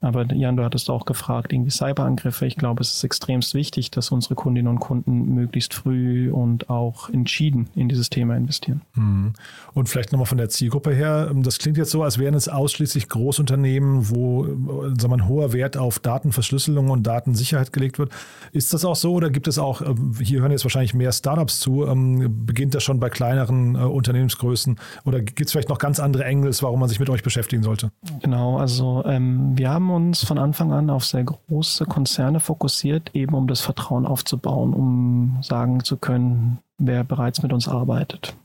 Aber 0.00 0.24
Jan, 0.32 0.56
du 0.56 0.64
hattest 0.64 0.88
auch 0.88 1.04
gefragt, 1.04 1.52
irgendwie 1.52 1.70
Cyberangriffe. 1.70 2.46
Ich 2.46 2.56
glaube, 2.56 2.82
es 2.82 2.94
ist 2.94 3.04
extremst 3.04 3.54
wichtig, 3.54 3.90
dass 3.90 4.10
unsere 4.10 4.34
Kundinnen 4.34 4.68
und 4.68 4.78
Kunden 4.78 5.34
möglichst 5.34 5.74
früh 5.74 6.30
und 6.30 6.70
auch 6.70 7.10
entschieden 7.10 7.68
in 7.74 7.88
dieses 7.88 8.08
Thema 8.08 8.36
investieren. 8.36 8.80
Mhm. 8.94 9.34
Und 9.74 9.88
vielleicht 9.88 10.12
nochmal 10.12 10.26
von 10.26 10.38
der 10.38 10.48
Zielgruppe 10.48 10.94
her. 10.94 11.30
Das 11.34 11.58
klingt 11.58 11.76
jetzt 11.76 11.90
so, 11.90 12.02
als 12.02 12.18
wären 12.18 12.34
es 12.34 12.48
ausschließlich 12.48 13.08
Großunternehmen, 13.08 14.08
wo 14.10 14.44
sagen 14.44 15.10
wir, 15.10 15.14
ein 15.14 15.28
hoher 15.28 15.52
Wert 15.52 15.76
auf 15.76 15.98
Datenverschlüsselung 15.98 16.85
Datenverarbeitung 16.86 16.90
und 16.90 17.06
Datensicherheit 17.06 17.72
gelegt 17.72 17.98
wird. 17.98 18.10
Ist 18.52 18.72
das 18.72 18.84
auch 18.84 18.96
so 18.96 19.14
oder 19.14 19.30
gibt 19.30 19.48
es 19.48 19.58
auch, 19.58 19.80
äh, 19.82 19.94
hier 20.22 20.40
hören 20.40 20.50
jetzt 20.50 20.64
wahrscheinlich 20.64 20.94
mehr 20.94 21.12
Startups 21.12 21.60
zu, 21.60 21.86
ähm, 21.86 22.46
beginnt 22.46 22.74
das 22.74 22.82
schon 22.82 23.00
bei 23.00 23.08
kleineren 23.08 23.74
äh, 23.74 23.78
Unternehmensgrößen 23.78 24.78
oder 25.04 25.20
gibt 25.20 25.46
es 25.46 25.52
vielleicht 25.52 25.68
noch 25.68 25.78
ganz 25.78 26.00
andere 26.00 26.24
Engels, 26.24 26.62
warum 26.62 26.80
man 26.80 26.88
sich 26.88 27.00
mit 27.00 27.10
euch 27.10 27.22
beschäftigen 27.22 27.62
sollte? 27.62 27.90
Genau, 28.22 28.58
also 28.58 29.02
ähm, 29.06 29.56
wir 29.56 29.70
haben 29.70 29.90
uns 29.90 30.24
von 30.24 30.38
Anfang 30.38 30.72
an 30.72 30.90
auf 30.90 31.04
sehr 31.04 31.24
große 31.24 31.84
Konzerne 31.86 32.40
fokussiert, 32.40 33.10
eben 33.14 33.34
um 33.34 33.46
das 33.46 33.60
Vertrauen 33.60 34.06
aufzubauen, 34.06 34.74
um 34.74 35.38
sagen 35.42 35.82
zu 35.82 35.96
können, 35.96 36.58
wer 36.78 37.04
bereits 37.04 37.42
mit 37.42 37.52
uns 37.52 37.68
arbeitet. 37.68 38.36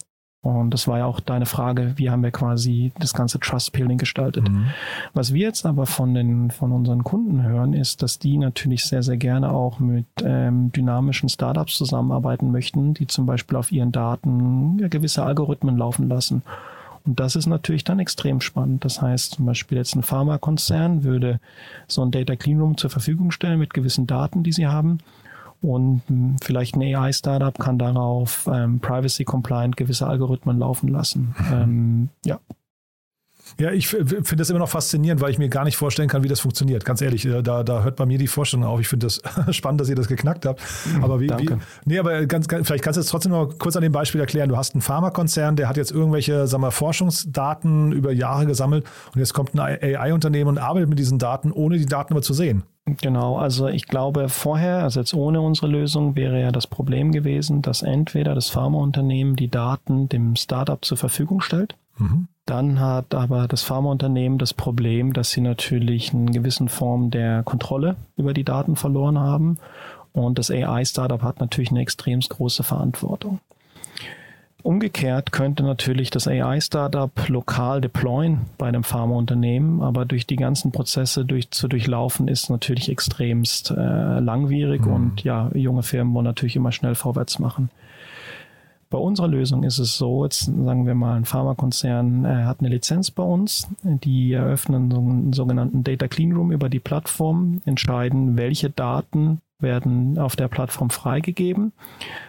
Und 0.44 0.72
das 0.72 0.88
war 0.88 0.98
ja 0.98 1.06
auch 1.06 1.20
deine 1.20 1.46
Frage, 1.46 1.94
wie 1.98 2.10
haben 2.10 2.24
wir 2.24 2.32
quasi 2.32 2.92
das 3.00 3.14
ganze 3.14 3.40
Trust 3.40 3.74
Building 3.74 4.00
gestaltet. 4.00 4.50
Mhm. 4.50 4.66
Was 5.14 5.34
wir 5.34 5.42
jetzt 5.42 5.68
aber 5.68 5.86
von 5.86 6.16
den, 6.16 6.50
von 6.50 6.72
unseren 6.72 7.04
Kunden 7.04 7.44
hören, 7.44 7.74
ist, 7.74 8.02
dass 8.02 8.18
die 8.18 8.38
natürlich 8.38 8.86
sehr, 8.86 9.04
sehr 9.04 9.18
gerne 9.18 9.52
auch 9.52 9.80
mit 9.80 10.08
ähm, 10.24 10.72
dynamischen 10.72 11.30
Startups 11.30 11.78
zusammenarbeiten 11.78 12.52
möchten, 12.52 12.96
die 12.96 13.06
zum 13.06 13.28
Beispiel 13.28 13.56
auf 13.56 13.72
ihren 13.72 13.92
Daten 13.92 14.80
ja, 14.80 14.88
gewisse 14.88 15.24
Algorithmen 15.24 15.78
laufen 15.78 16.10
lassen. 16.10 16.42
Und 17.06 17.20
das 17.20 17.36
ist 17.36 17.46
natürlich 17.46 17.84
dann 17.84 18.00
extrem 18.00 18.42
spannend. 18.42 18.84
Das 18.84 19.00
heißt, 19.00 19.36
zum 19.36 19.46
Beispiel 19.46 19.78
jetzt 19.78 19.96
ein 19.96 20.04
Pharmakonzern 20.04 21.04
würde 21.04 21.40
so 21.88 22.02
ein 22.04 22.10
Data 22.10 22.36
Cleanroom 22.36 22.78
zur 22.78 22.90
Verfügung 22.90 23.30
stellen 23.30 23.60
mit 23.60 23.76
gewissen 23.76 24.08
Daten, 24.08 24.42
die 24.42 24.52
sie 24.52 24.66
haben 24.66 25.00
und 25.62 26.02
hm, 26.08 26.36
vielleicht 26.42 26.76
ein 26.76 26.82
AI-Startup 26.82 27.58
kann 27.58 27.78
darauf 27.78 28.50
ähm, 28.52 28.80
privacy-compliant 28.80 29.78
gewisse 29.78 30.08
Algorithmen 30.08 30.60
laufen 30.60 30.90
lassen. 30.90 31.36
Ähm, 31.52 32.10
ja. 32.26 32.40
Ja, 33.60 33.72
ich 33.72 33.88
finde 33.88 34.36
das 34.36 34.50
immer 34.50 34.60
noch 34.60 34.70
faszinierend, 34.70 35.22
weil 35.22 35.32
ich 35.32 35.38
mir 35.38 35.50
gar 35.50 35.64
nicht 35.64 35.78
vorstellen 35.78 36.10
kann, 36.10 36.24
wie 36.24 36.28
das 36.28 36.40
funktioniert. 36.40 36.86
Ganz 36.86 37.02
ehrlich, 37.02 37.26
äh, 37.26 37.42
da, 37.42 37.64
da 37.64 37.84
hört 37.84 37.96
bei 37.96 38.06
mir 38.06 38.18
die 38.18 38.28
Vorstellung 38.28 38.66
auf. 38.66 38.80
Ich 38.80 38.88
finde 38.88 39.08
das 39.08 39.22
spannend, 39.56 39.82
dass 39.82 39.90
ihr 39.90 39.96
das 39.96 40.08
geknackt 40.08 40.46
habt. 40.46 40.62
Mhm, 40.86 41.04
aber 41.04 41.20
wie, 41.20 41.28
Danke. 41.28 41.60
wie 41.86 41.94
nee, 41.94 42.00
aber 42.00 42.26
ganz, 42.26 42.48
ganz, 42.48 42.68
vielleicht 42.68 42.84
kannst 42.84 42.98
du 42.98 43.02
es 43.02 43.08
trotzdem 43.08 43.32
noch 43.32 43.58
kurz 43.60 43.76
an 43.76 43.84
dem 43.84 43.92
Beispiel 43.92 44.22
erklären. 44.22 44.50
Du 44.50 44.58
hast 44.58 44.74
einen 44.74 44.82
Pharmakonzern, 44.82 45.56
der 45.56 45.70
hat 45.70 45.78
jetzt 45.78 45.92
irgendwelche, 45.92 46.48
sagen 46.48 46.64
wir, 46.64 46.72
Forschungsdaten 46.72 47.92
über 47.92 48.12
Jahre 48.12 48.46
gesammelt 48.46 48.86
und 49.14 49.20
jetzt 49.20 49.34
kommt 49.34 49.56
ein 49.56 49.60
AI-Unternehmen 49.60 50.50
und 50.50 50.58
arbeitet 50.58 50.90
mit 50.90 51.00
diesen 51.00 51.20
Daten, 51.20 51.52
ohne 51.52 51.78
die 51.78 51.86
Daten 51.86 52.14
aber 52.14 52.22
zu 52.22 52.34
sehen. 52.34 52.64
Genau, 52.86 53.38
also 53.38 53.68
ich 53.68 53.88
glaube 53.88 54.28
vorher, 54.28 54.80
also 54.80 55.00
jetzt 55.00 55.14
ohne 55.14 55.42
unsere 55.42 55.68
Lösung, 55.68 56.16
wäre 56.16 56.42
ja 56.42 56.52
das 56.52 56.66
Problem 56.66 57.12
gewesen, 57.12 57.62
dass 57.62 57.84
entweder 57.84 58.34
das 58.34 58.50
Pharmaunternehmen 58.50 59.36
die 59.36 59.50
Daten 59.50 60.10
dem 60.10 60.36
Startup 60.36 60.84
zur 60.84 60.98
Verfügung 60.98 61.42
stellt. 61.42 61.76
Mhm. 61.98 62.28
Dann 62.52 62.82
hat 62.82 63.16
aber 63.16 63.48
das 63.48 63.64
Pharmaunternehmen 63.64 64.38
das 64.38 64.54
Problem, 64.54 65.14
dass 65.14 65.32
sie 65.32 65.40
natürlich 65.40 66.14
eine 66.14 66.32
gewissen 66.32 66.68
Form 66.68 67.10
der 67.10 67.44
Kontrolle 67.44 67.96
über 68.18 68.34
die 68.34 68.44
Daten 68.44 68.76
verloren 68.76 69.18
haben. 69.18 69.58
Und 70.12 70.38
das 70.38 70.52
AI-Startup 70.52 71.22
hat 71.22 71.40
natürlich 71.40 71.72
eine 71.72 71.80
extrem 71.80 72.20
große 72.20 72.64
Verantwortung. 72.64 73.40
Umgekehrt 74.64 75.32
könnte 75.32 75.64
natürlich 75.64 76.10
das 76.10 76.28
AI-Startup 76.28 77.30
lokal 77.30 77.80
deployen 77.80 78.42
bei 78.58 78.68
einem 78.68 78.84
Pharmaunternehmen, 78.84 79.82
aber 79.82 80.04
durch 80.04 80.28
die 80.28 80.36
ganzen 80.36 80.74
Prozesse 80.74 81.24
durch, 81.24 81.52
zu 81.52 81.70
durchlaufen 81.70 82.28
ist 82.28 82.50
natürlich 82.50 82.90
extremst 82.90 83.72
äh, 83.72 84.20
langwierig 84.20 84.86
mhm. 84.86 84.94
und 84.94 85.24
ja, 85.24 85.50
junge 85.54 85.84
Firmen 85.84 86.14
wollen 86.14 86.26
natürlich 86.26 86.58
immer 86.58 86.74
schnell 86.74 86.96
vorwärts 86.96 87.40
machen. 87.40 87.70
Bei 88.92 88.98
unserer 88.98 89.30
Lösung 89.30 89.64
ist 89.64 89.80
es 89.80 89.98
so, 89.98 90.26
jetzt 90.26 90.42
sagen 90.42 90.86
wir 90.86 90.96
mal, 90.96 91.16
ein 91.16 91.24
Pharmakonzern 91.24 92.26
äh, 92.26 92.44
hat 92.44 92.60
eine 92.60 92.68
Lizenz 92.68 93.10
bei 93.10 93.24
uns, 93.24 93.70
die 93.84 94.34
eröffnen 94.34 94.92
so 94.92 94.98
einen 94.98 95.32
sogenannten 95.32 95.86
Data 95.86 96.10
Clean 96.10 96.34
Room 96.34 96.52
über 96.52 96.68
die 96.68 96.82
Plattform, 96.82 97.62
entscheiden, 97.64 98.36
welche 98.36 98.70
Daten 98.70 99.40
werden 99.60 100.20
auf 100.20 100.36
der 100.36 100.50
Plattform 100.50 100.90
freigegeben. 100.90 101.72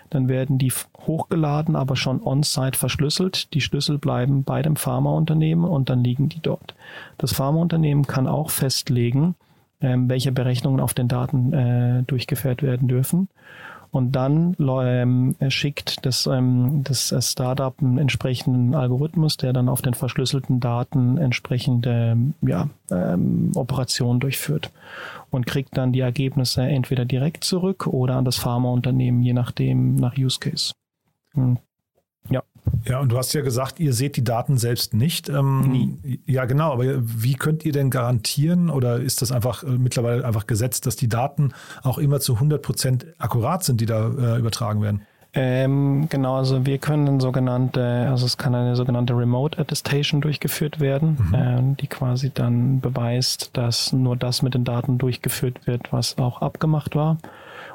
Dann 0.08 0.28
werden 0.28 0.58
die 0.58 0.72
hochgeladen, 1.04 1.74
aber 1.74 1.96
schon 1.96 2.22
on-site 2.22 2.78
verschlüsselt. 2.78 3.52
Die 3.54 3.60
Schlüssel 3.60 3.98
bleiben 3.98 4.44
bei 4.44 4.62
dem 4.62 4.76
Pharmaunternehmen 4.76 5.64
und 5.64 5.90
dann 5.90 6.04
liegen 6.04 6.28
die 6.28 6.40
dort. 6.40 6.76
Das 7.18 7.32
Pharmaunternehmen 7.32 8.06
kann 8.06 8.28
auch 8.28 8.50
festlegen, 8.50 9.34
ähm, 9.80 10.08
welche 10.08 10.30
Berechnungen 10.30 10.78
auf 10.78 10.94
den 10.94 11.08
Daten 11.08 11.52
äh, 11.52 12.02
durchgeführt 12.04 12.62
werden 12.62 12.86
dürfen. 12.86 13.28
Und 13.92 14.12
dann 14.12 14.56
ähm, 14.58 15.36
schickt 15.48 16.06
das, 16.06 16.26
ähm, 16.26 16.82
das 16.82 17.14
Startup 17.20 17.74
einen 17.78 17.98
entsprechenden 17.98 18.74
Algorithmus, 18.74 19.36
der 19.36 19.52
dann 19.52 19.68
auf 19.68 19.82
den 19.82 19.92
verschlüsselten 19.92 20.60
Daten 20.60 21.18
entsprechende 21.18 22.16
ja, 22.40 22.70
ähm, 22.90 23.52
Operationen 23.54 24.18
durchführt 24.18 24.70
und 25.30 25.46
kriegt 25.46 25.76
dann 25.76 25.92
die 25.92 26.00
Ergebnisse 26.00 26.62
entweder 26.62 27.04
direkt 27.04 27.44
zurück 27.44 27.86
oder 27.86 28.16
an 28.16 28.24
das 28.24 28.38
Pharmaunternehmen, 28.38 29.22
je 29.22 29.34
nachdem, 29.34 29.96
nach 29.96 30.16
Use 30.16 30.40
Case. 30.40 30.72
Hm. 31.34 31.58
Ja. 32.84 33.00
Und 33.00 33.10
du 33.10 33.18
hast 33.18 33.32
ja 33.32 33.42
gesagt, 33.42 33.80
ihr 33.80 33.92
seht 33.92 34.16
die 34.16 34.24
Daten 34.24 34.58
selbst 34.58 34.94
nicht. 34.94 35.28
Ähm, 35.28 35.70
Nie. 35.70 36.20
Ja, 36.26 36.44
genau, 36.44 36.72
aber 36.72 36.84
wie 37.02 37.34
könnt 37.34 37.64
ihr 37.64 37.72
denn 37.72 37.90
garantieren 37.90 38.70
oder 38.70 39.00
ist 39.00 39.22
das 39.22 39.32
einfach 39.32 39.62
äh, 39.62 39.66
mittlerweile 39.66 40.24
einfach 40.24 40.46
gesetzt, 40.46 40.86
dass 40.86 40.96
die 40.96 41.08
Daten 41.08 41.52
auch 41.82 41.98
immer 41.98 42.20
zu 42.20 42.34
100 42.34 42.62
Prozent 42.62 43.06
akkurat 43.18 43.64
sind, 43.64 43.80
die 43.80 43.86
da 43.86 44.08
äh, 44.08 44.38
übertragen 44.38 44.82
werden? 44.82 45.02
Ähm, 45.34 46.08
genau, 46.10 46.36
also 46.36 46.66
wir 46.66 46.76
können 46.76 47.18
sogenannte, 47.18 48.06
also 48.10 48.26
es 48.26 48.36
kann 48.36 48.54
eine 48.54 48.76
sogenannte 48.76 49.16
Remote 49.16 49.58
Attestation 49.58 50.20
durchgeführt 50.20 50.78
werden, 50.78 51.16
mhm. 51.30 51.34
äh, 51.34 51.76
die 51.80 51.86
quasi 51.86 52.30
dann 52.32 52.80
beweist, 52.80 53.56
dass 53.56 53.94
nur 53.94 54.16
das 54.16 54.42
mit 54.42 54.52
den 54.52 54.64
Daten 54.64 54.98
durchgeführt 54.98 55.66
wird, 55.66 55.90
was 55.90 56.18
auch 56.18 56.42
abgemacht 56.42 56.94
war 56.94 57.16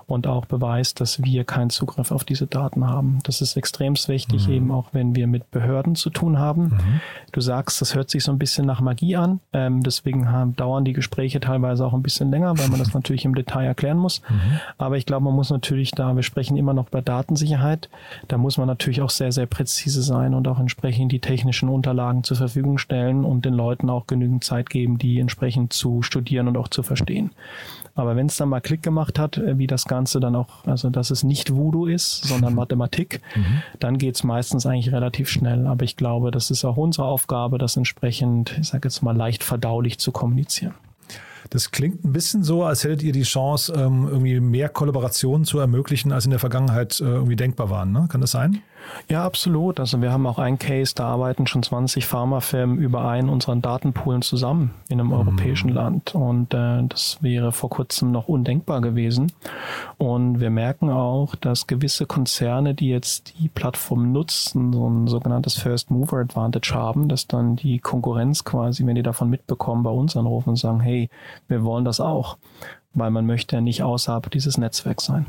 und 0.08 0.26
auch 0.26 0.46
beweist, 0.46 1.02
dass 1.02 1.22
wir 1.22 1.44
keinen 1.44 1.70
Zugriff 1.70 2.12
auf 2.12 2.24
diese 2.24 2.48
Daten 2.48 2.88
haben. 2.88 3.20
Das 3.24 3.42
ist 3.42 3.58
extrem 3.58 3.96
wichtig, 4.08 4.48
mhm. 4.48 4.54
eben 4.54 4.72
auch 4.72 4.88
wenn 4.94 5.16
wir 5.16 5.28
mit 5.28 5.52
Behörden 5.52 5.96
zu 5.96 6.10
tun 6.10 6.40
haben. 6.40 6.64
Mhm. 6.64 7.02
Du 7.34 7.42
sagst, 7.42 7.82
das 7.82 7.94
hört 7.94 8.10
sich 8.10 8.24
so 8.24 8.32
ein 8.32 8.38
bisschen 8.38 8.66
nach 8.66 8.80
Magie 8.80 9.18
an. 9.18 9.42
Ähm, 9.52 9.84
deswegen 9.84 10.32
haben, 10.32 10.56
dauern 10.56 10.86
die 10.86 10.94
Gespräche 10.94 11.42
teilweise 11.42 11.86
auch 11.86 11.94
ein 11.94 12.04
bisschen 12.04 12.32
länger, 12.32 12.58
weil 12.58 12.70
man 12.70 12.80
das 12.80 12.94
natürlich 12.94 13.26
im 13.26 13.36
Detail 13.36 13.66
erklären 13.66 13.98
muss. 13.98 14.22
Mhm. 14.30 14.60
Aber 14.78 14.96
ich 14.96 15.06
glaube, 15.06 15.26
man 15.26 15.34
muss 15.34 15.50
natürlich 15.50 15.92
da, 15.92 16.16
wir 16.16 16.24
sprechen 16.24 16.56
immer 16.56 16.74
noch 16.74 16.90
bei 16.90 17.02
Datensicherheit, 17.02 17.90
da 18.30 18.38
muss 18.38 18.58
man 18.58 18.68
natürlich 18.68 19.02
auch 19.02 19.10
sehr, 19.10 19.34
sehr 19.34 19.46
präzise 19.46 20.02
sein 20.02 20.34
und 20.34 20.48
auch 20.48 20.60
entsprechend 20.60 21.12
die 21.12 21.20
technischen 21.20 21.68
Unterlagen 21.68 22.24
zur 22.24 22.38
Verfügung 22.38 22.78
stellen 22.78 23.26
und 23.26 23.44
den 23.44 23.54
Leuten 23.54 23.90
auch 23.90 24.08
genügend 24.08 24.46
Zeit 24.46 24.70
geben, 24.70 24.98
die 24.98 25.20
entsprechend 25.20 25.74
zu 25.74 26.02
studieren 26.02 26.48
und 26.48 26.56
auch 26.56 26.70
zu 26.70 26.82
verstehen. 26.82 27.32
Aber 27.98 28.16
wenn 28.16 28.28
es 28.28 28.38
dann 28.38 28.50
mal 28.50 28.62
Klick 28.62 28.84
gemacht 28.84 29.18
hat, 29.18 29.38
äh, 29.38 29.58
wie 29.58 29.66
das 29.68 29.86
Ganze 29.86 29.97
dann 30.06 30.36
auch, 30.36 30.66
also 30.66 30.90
dass 30.90 31.12
es 31.12 31.24
nicht 31.24 31.56
Voodoo 31.56 31.86
ist, 31.86 32.26
sondern 32.26 32.56
Mathematik, 32.56 33.22
mhm. 33.36 33.62
dann 33.80 33.98
geht 33.98 34.16
es 34.16 34.24
meistens 34.24 34.66
eigentlich 34.66 34.92
relativ 34.92 35.30
schnell. 35.30 35.68
Aber 35.68 35.84
ich 35.84 35.96
glaube, 35.96 36.32
das 36.32 36.52
ist 36.52 36.66
auch 36.66 36.78
unsere 36.78 37.08
Aufgabe, 37.08 37.58
das 37.58 37.78
entsprechend, 37.78 38.58
ich 38.60 38.68
sage 38.68 38.88
jetzt 38.88 39.02
mal, 39.02 39.16
leicht 39.16 39.44
verdaulich 39.44 40.00
zu 40.00 40.12
kommunizieren. 40.12 40.74
Das 41.50 41.72
klingt 41.72 42.04
ein 42.04 42.12
bisschen 42.12 42.44
so, 42.44 42.64
als 42.64 42.84
hättet 42.84 43.04
ihr 43.04 43.14
die 43.14 43.24
Chance, 43.24 43.74
ähm, 43.74 44.08
irgendwie 44.08 44.40
mehr 44.40 44.70
Kollaborationen 44.70 45.46
zu 45.46 45.60
ermöglichen, 45.60 46.12
als 46.12 46.26
in 46.26 46.32
der 46.32 46.40
Vergangenheit 46.40 47.00
äh, 47.00 47.06
irgendwie 47.06 47.36
denkbar 47.36 47.70
waren. 47.70 47.92
Ne? 47.92 48.08
Kann 48.10 48.22
das 48.22 48.32
sein? 48.32 48.62
Ja, 49.10 49.24
absolut. 49.24 49.80
Also 49.80 50.02
wir 50.02 50.12
haben 50.12 50.28
auch 50.28 50.40
einen 50.40 50.60
Case, 50.60 50.94
da 50.94 51.08
arbeiten 51.08 51.48
schon 51.48 51.64
20 51.64 52.06
Pharmafirmen 52.06 52.78
über 52.78 53.08
einen 53.08 53.30
unserer 53.30 53.56
Datenpoolen 53.56 54.22
zusammen 54.22 54.72
in 54.90 55.00
einem 55.00 55.08
mhm. 55.08 55.14
europäischen 55.14 55.70
Land. 55.70 56.14
Und 56.14 56.54
äh, 56.54 56.84
das 56.88 57.18
wäre 57.22 57.52
vor 57.52 57.70
kurzem 57.70 58.12
noch 58.12 58.28
undenkbar 58.28 58.82
gewesen. 58.82 59.32
Und 59.98 60.40
wir 60.40 60.50
merken 60.50 60.90
auch, 60.90 61.36
dass 61.36 61.68
gewisse 61.68 62.06
Konzerne, 62.06 62.74
die 62.74 62.90
jetzt 62.90 63.40
die 63.40 63.48
Plattform 63.48 64.12
nutzen, 64.12 64.74
so 64.74 64.90
ein 64.90 65.08
sogenanntes 65.08 65.56
First 65.56 65.90
Mover 65.90 66.18
Advantage 66.18 66.74
haben, 66.74 67.08
dass 67.08 67.28
dann 67.28 67.56
die 67.56 67.80
Konkurrenz 67.80 68.44
quasi, 68.44 68.86
wenn 68.86 68.96
die 68.96 69.04
davon 69.04 69.30
mitbekommen, 69.30 69.84
bei 69.84 69.92
uns 69.92 70.18
anrufen 70.18 70.50
und 70.50 70.56
sagen, 70.58 70.82
hey, 70.82 71.10
wir 71.48 71.64
wollen 71.64 71.86
das 71.86 72.00
auch, 72.00 72.38
weil 72.94 73.12
man 73.12 73.26
möchte 73.26 73.56
ja 73.56 73.62
nicht 73.62 73.84
außerhalb 73.84 74.30
dieses 74.32 74.58
Netzwerks 74.58 75.06
sein. 75.06 75.26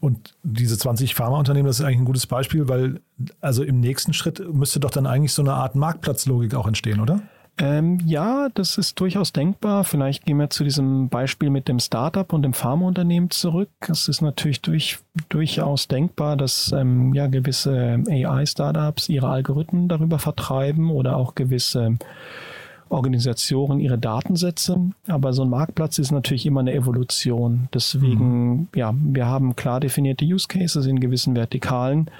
Und 0.00 0.34
diese 0.42 0.76
20 0.76 1.14
Pharmaunternehmen, 1.14 1.66
das 1.66 1.78
ist 1.78 1.84
eigentlich 1.84 2.00
ein 2.00 2.04
gutes 2.04 2.26
Beispiel, 2.26 2.68
weil 2.68 3.00
also 3.40 3.62
im 3.62 3.80
nächsten 3.80 4.12
Schritt 4.12 4.42
müsste 4.52 4.80
doch 4.80 4.90
dann 4.90 5.06
eigentlich 5.06 5.32
so 5.32 5.42
eine 5.42 5.54
Art 5.54 5.76
Marktplatzlogik 5.76 6.54
auch 6.54 6.66
entstehen, 6.66 7.00
oder? 7.00 7.22
Ähm, 7.56 8.00
ja, 8.04 8.48
das 8.52 8.78
ist 8.78 8.98
durchaus 8.98 9.32
denkbar. 9.32 9.84
Vielleicht 9.84 10.24
gehen 10.26 10.38
wir 10.38 10.50
zu 10.50 10.64
diesem 10.64 11.08
Beispiel 11.08 11.50
mit 11.50 11.68
dem 11.68 11.78
Startup 11.78 12.32
und 12.32 12.42
dem 12.42 12.52
Pharmaunternehmen 12.52 13.30
zurück. 13.30 13.70
Es 13.88 14.08
ist 14.08 14.22
natürlich 14.22 14.60
durch, 14.60 14.98
durchaus 15.28 15.86
denkbar, 15.86 16.36
dass 16.36 16.72
ähm, 16.72 17.14
ja 17.14 17.28
gewisse 17.28 18.02
AI-Startups 18.08 19.08
ihre 19.08 19.28
Algorithmen 19.28 19.86
darüber 19.86 20.18
vertreiben 20.18 20.90
oder 20.90 21.16
auch 21.16 21.36
gewisse 21.36 21.96
Organisationen 22.88 23.80
ihre 23.80 23.98
Datensätze. 23.98 24.78
Aber 25.06 25.32
so 25.32 25.42
ein 25.42 25.50
Marktplatz 25.50 25.98
ist 25.98 26.12
natürlich 26.12 26.46
immer 26.46 26.60
eine 26.60 26.74
Evolution. 26.74 27.68
Deswegen, 27.72 28.50
mhm. 28.50 28.68
ja, 28.74 28.94
wir 28.94 29.26
haben 29.26 29.56
klar 29.56 29.80
definierte 29.80 30.24
Use 30.24 30.48
Cases 30.48 30.86
in 30.86 31.00
gewissen 31.00 31.34
Vertikalen. 31.34 32.10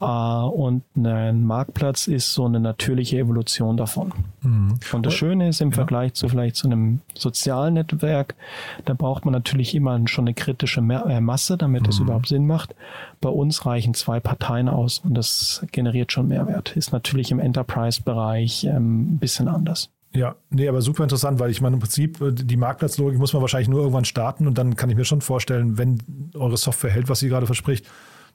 Uh, 0.00 0.46
und 0.46 0.84
ein 0.96 1.42
Marktplatz 1.42 2.06
ist 2.06 2.32
so 2.32 2.44
eine 2.44 2.60
natürliche 2.60 3.18
Evolution 3.18 3.76
davon. 3.76 4.12
Mhm. 4.42 4.78
Und 4.92 5.04
das 5.04 5.14
Schöne 5.14 5.48
ist 5.48 5.60
im 5.60 5.70
ja. 5.70 5.74
Vergleich 5.74 6.14
zu 6.14 6.28
vielleicht 6.28 6.54
zu 6.54 6.68
einem 6.68 7.00
sozialen 7.16 7.74
Netzwerk, 7.74 8.36
da 8.84 8.94
braucht 8.94 9.24
man 9.24 9.32
natürlich 9.32 9.74
immer 9.74 10.00
schon 10.06 10.26
eine 10.26 10.34
kritische 10.34 10.82
äh, 10.82 11.20
Masse, 11.20 11.58
damit 11.58 11.82
mhm. 11.82 11.88
es 11.88 11.98
überhaupt 11.98 12.28
Sinn 12.28 12.46
macht. 12.46 12.76
Bei 13.20 13.28
uns 13.28 13.66
reichen 13.66 13.92
zwei 13.92 14.20
Parteien 14.20 14.68
aus 14.68 15.00
und 15.00 15.14
das 15.14 15.66
generiert 15.72 16.12
schon 16.12 16.28
Mehrwert. 16.28 16.76
Ist 16.76 16.92
natürlich 16.92 17.32
im 17.32 17.40
Enterprise-Bereich 17.40 18.66
ähm, 18.66 19.14
ein 19.14 19.18
bisschen 19.18 19.48
anders. 19.48 19.90
Ja, 20.14 20.36
nee, 20.50 20.68
aber 20.68 20.80
super 20.80 21.02
interessant, 21.02 21.38
weil 21.38 21.50
ich 21.50 21.60
meine, 21.60 21.74
im 21.74 21.80
Prinzip, 21.80 22.20
äh, 22.20 22.32
die 22.32 22.56
Marktplatzlogik 22.56 23.18
muss 23.18 23.32
man 23.32 23.42
wahrscheinlich 23.42 23.68
nur 23.68 23.80
irgendwann 23.80 24.04
starten 24.04 24.46
und 24.46 24.56
dann 24.56 24.76
kann 24.76 24.90
ich 24.90 24.96
mir 24.96 25.04
schon 25.04 25.20
vorstellen, 25.20 25.78
wenn 25.78 25.98
eure 26.34 26.56
Software 26.56 26.90
hält, 26.90 27.08
was 27.08 27.20
sie 27.20 27.28
gerade 27.28 27.46
verspricht, 27.46 27.86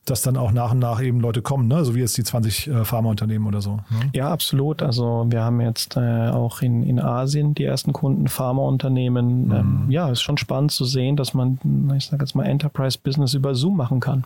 dass 0.06 0.22
dann 0.22 0.36
auch 0.36 0.52
nach 0.52 0.74
und 0.74 0.80
nach 0.80 1.02
eben 1.02 1.22
Leute 1.22 1.42
kommen, 1.42 1.68
ne? 1.68 1.86
so 1.86 1.96
wie 1.96 2.00
jetzt 2.00 2.18
die 2.18 2.24
20 2.24 2.68
äh, 2.68 2.86
Pharmaunternehmen 2.86 3.48
oder 3.48 3.62
so. 3.62 3.78
Ne? 3.90 4.12
Ja, 4.14 4.30
absolut. 4.32 4.82
Also 4.82 5.26
wir 5.30 5.42
haben 5.42 5.62
jetzt 5.62 5.96
äh, 5.96 6.30
auch 6.30 6.62
in, 6.62 6.84
in 6.84 7.00
Asien 7.00 7.56
die 7.56 7.64
ersten 7.64 7.94
Kunden 7.94 8.28
Pharmaunternehmen. 8.28 9.46
Mhm. 9.46 9.52
Ähm, 9.52 9.86
ja, 9.90 10.10
ist 10.10 10.22
schon 10.22 10.38
spannend 10.38 10.72
zu 10.72 10.84
sehen, 10.84 11.16
dass 11.16 11.34
man, 11.34 11.58
ich 11.96 12.06
sage 12.06 12.24
jetzt 12.24 12.36
mal, 12.36 12.44
Enterprise 12.44 13.00
Business 13.02 13.34
über 13.34 13.56
Zoom 13.56 13.78
machen 13.78 14.02
kann. 14.02 14.26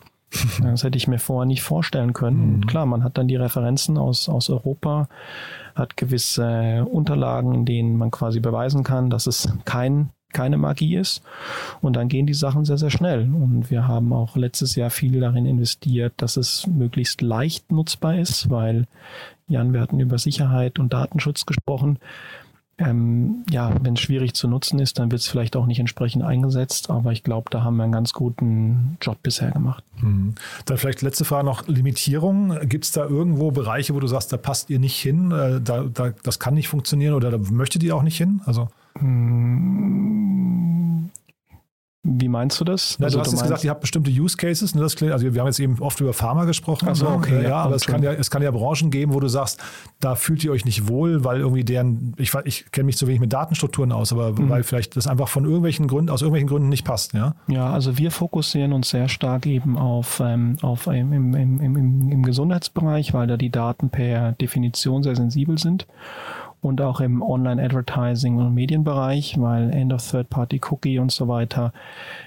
Das 0.62 0.84
hätte 0.84 0.98
ich 0.98 1.08
mir 1.08 1.18
vorher 1.18 1.46
nicht 1.46 1.62
vorstellen 1.62 2.12
können. 2.12 2.56
Mhm. 2.56 2.66
Klar, 2.66 2.86
man 2.86 3.02
hat 3.02 3.18
dann 3.18 3.28
die 3.28 3.36
Referenzen 3.36 3.96
aus, 3.96 4.28
aus 4.28 4.50
Europa, 4.50 5.08
hat 5.74 5.96
gewisse 5.96 6.84
Unterlagen, 6.90 7.54
in 7.54 7.64
denen 7.64 7.96
man 7.96 8.10
quasi 8.10 8.40
beweisen 8.40 8.84
kann, 8.84 9.10
dass 9.10 9.26
es 9.26 9.48
kein, 9.64 10.10
keine 10.32 10.58
Magie 10.58 10.96
ist. 10.96 11.22
Und 11.80 11.96
dann 11.96 12.08
gehen 12.08 12.26
die 12.26 12.34
Sachen 12.34 12.64
sehr, 12.64 12.78
sehr 12.78 12.90
schnell. 12.90 13.22
Und 13.22 13.70
wir 13.70 13.88
haben 13.88 14.12
auch 14.12 14.36
letztes 14.36 14.74
Jahr 14.74 14.90
viel 14.90 15.20
darin 15.20 15.46
investiert, 15.46 16.14
dass 16.18 16.36
es 16.36 16.66
möglichst 16.66 17.22
leicht 17.22 17.72
nutzbar 17.72 18.18
ist, 18.18 18.50
weil 18.50 18.86
Jan, 19.46 19.72
wir 19.72 19.80
hatten 19.80 19.98
über 19.98 20.18
Sicherheit 20.18 20.78
und 20.78 20.92
Datenschutz 20.92 21.46
gesprochen 21.46 21.98
ähm, 22.78 23.44
ja, 23.50 23.74
wenn 23.82 23.94
es 23.94 24.00
schwierig 24.00 24.34
zu 24.34 24.46
nutzen 24.46 24.78
ist, 24.78 24.98
dann 24.98 25.10
wird 25.10 25.20
es 25.20 25.28
vielleicht 25.28 25.56
auch 25.56 25.66
nicht 25.66 25.80
entsprechend 25.80 26.22
eingesetzt. 26.22 26.90
Aber 26.90 27.12
ich 27.12 27.24
glaube, 27.24 27.50
da 27.50 27.64
haben 27.64 27.76
wir 27.76 27.82
einen 27.82 27.92
ganz 27.92 28.12
guten 28.12 28.96
Job 29.00 29.18
bisher 29.22 29.50
gemacht. 29.50 29.82
Hm. 29.96 30.34
Dann 30.64 30.78
vielleicht 30.78 31.02
letzte 31.02 31.24
Frage 31.24 31.44
noch: 31.44 31.66
Limitierung. 31.66 32.56
Gibt 32.68 32.84
es 32.84 32.92
da 32.92 33.04
irgendwo 33.04 33.50
Bereiche, 33.50 33.94
wo 33.94 34.00
du 34.00 34.06
sagst, 34.06 34.32
da 34.32 34.36
passt 34.36 34.70
ihr 34.70 34.78
nicht 34.78 34.96
hin, 35.00 35.32
äh, 35.32 35.60
da, 35.60 35.84
da, 35.92 36.12
das 36.22 36.38
kann 36.38 36.54
nicht 36.54 36.68
funktionieren 36.68 37.14
oder 37.14 37.30
da 37.30 37.38
möchtet 37.38 37.82
ihr 37.82 37.96
auch 37.96 38.02
nicht 38.02 38.16
hin? 38.16 38.40
Also 38.46 38.68
hm, 38.98 40.78
wie 42.04 42.28
meinst 42.28 42.60
du 42.60 42.64
das? 42.64 42.96
Na, 42.98 43.06
also, 43.06 43.18
du 43.18 43.20
hast 43.20 43.32
du 43.32 43.36
jetzt 43.36 43.42
gesagt, 43.42 43.64
ihr 43.64 43.70
habt 43.70 43.80
bestimmte 43.80 44.10
Use 44.10 44.36
Cases. 44.36 44.74
Ne? 44.74 44.82
Das, 44.82 45.00
also 45.02 45.34
wir 45.34 45.40
haben 45.40 45.48
jetzt 45.48 45.58
eben 45.58 45.78
oft 45.80 46.00
über 46.00 46.12
Pharma 46.12 46.44
gesprochen. 46.44 46.94
so, 46.94 47.08
okay. 47.08 47.42
Ja, 47.42 47.48
ja 47.48 47.56
aber 47.56 47.74
es 47.74 47.86
kann 47.86 48.02
ja, 48.02 48.12
es 48.12 48.30
kann 48.30 48.40
ja 48.40 48.50
Branchen 48.52 48.90
geben, 48.90 49.14
wo 49.14 49.20
du 49.20 49.28
sagst, 49.28 49.60
da 49.98 50.14
fühlt 50.14 50.44
ihr 50.44 50.52
euch 50.52 50.64
nicht 50.64 50.88
wohl, 50.88 51.24
weil 51.24 51.40
irgendwie 51.40 51.64
deren, 51.64 52.14
ich, 52.16 52.32
ich 52.44 52.70
kenne 52.70 52.86
mich 52.86 52.96
zu 52.96 53.08
wenig 53.08 53.20
mit 53.20 53.32
Datenstrukturen 53.32 53.90
aus, 53.90 54.12
aber 54.12 54.30
mhm. 54.32 54.48
weil 54.48 54.62
vielleicht 54.62 54.96
das 54.96 55.08
einfach 55.08 55.28
von 55.28 55.44
irgendwelchen 55.44 55.88
Gründen, 55.88 56.10
aus 56.10 56.22
irgendwelchen 56.22 56.48
Gründen 56.48 56.68
nicht 56.68 56.84
passt. 56.84 57.14
Ja, 57.14 57.34
ja 57.48 57.68
also 57.70 57.98
wir 57.98 58.12
fokussieren 58.12 58.72
uns 58.72 58.90
sehr 58.90 59.08
stark 59.08 59.46
eben 59.46 59.76
auf, 59.76 60.22
ähm, 60.24 60.56
auf 60.62 60.86
ähm, 60.86 61.12
im, 61.12 61.34
im, 61.34 61.60
im, 61.60 62.12
im 62.12 62.22
Gesundheitsbereich, 62.22 63.12
weil 63.12 63.26
da 63.26 63.36
die 63.36 63.50
Daten 63.50 63.90
per 63.90 64.32
Definition 64.32 65.02
sehr 65.02 65.16
sensibel 65.16 65.58
sind 65.58 65.86
und 66.60 66.80
auch 66.80 67.00
im 67.00 67.22
Online-Advertising 67.22 68.36
und 68.38 68.54
Medienbereich, 68.54 69.36
weil 69.38 69.70
End 69.70 69.92
of 69.92 70.08
Third-Party-Cookie 70.10 70.98
und 70.98 71.12
so 71.12 71.28
weiter, 71.28 71.72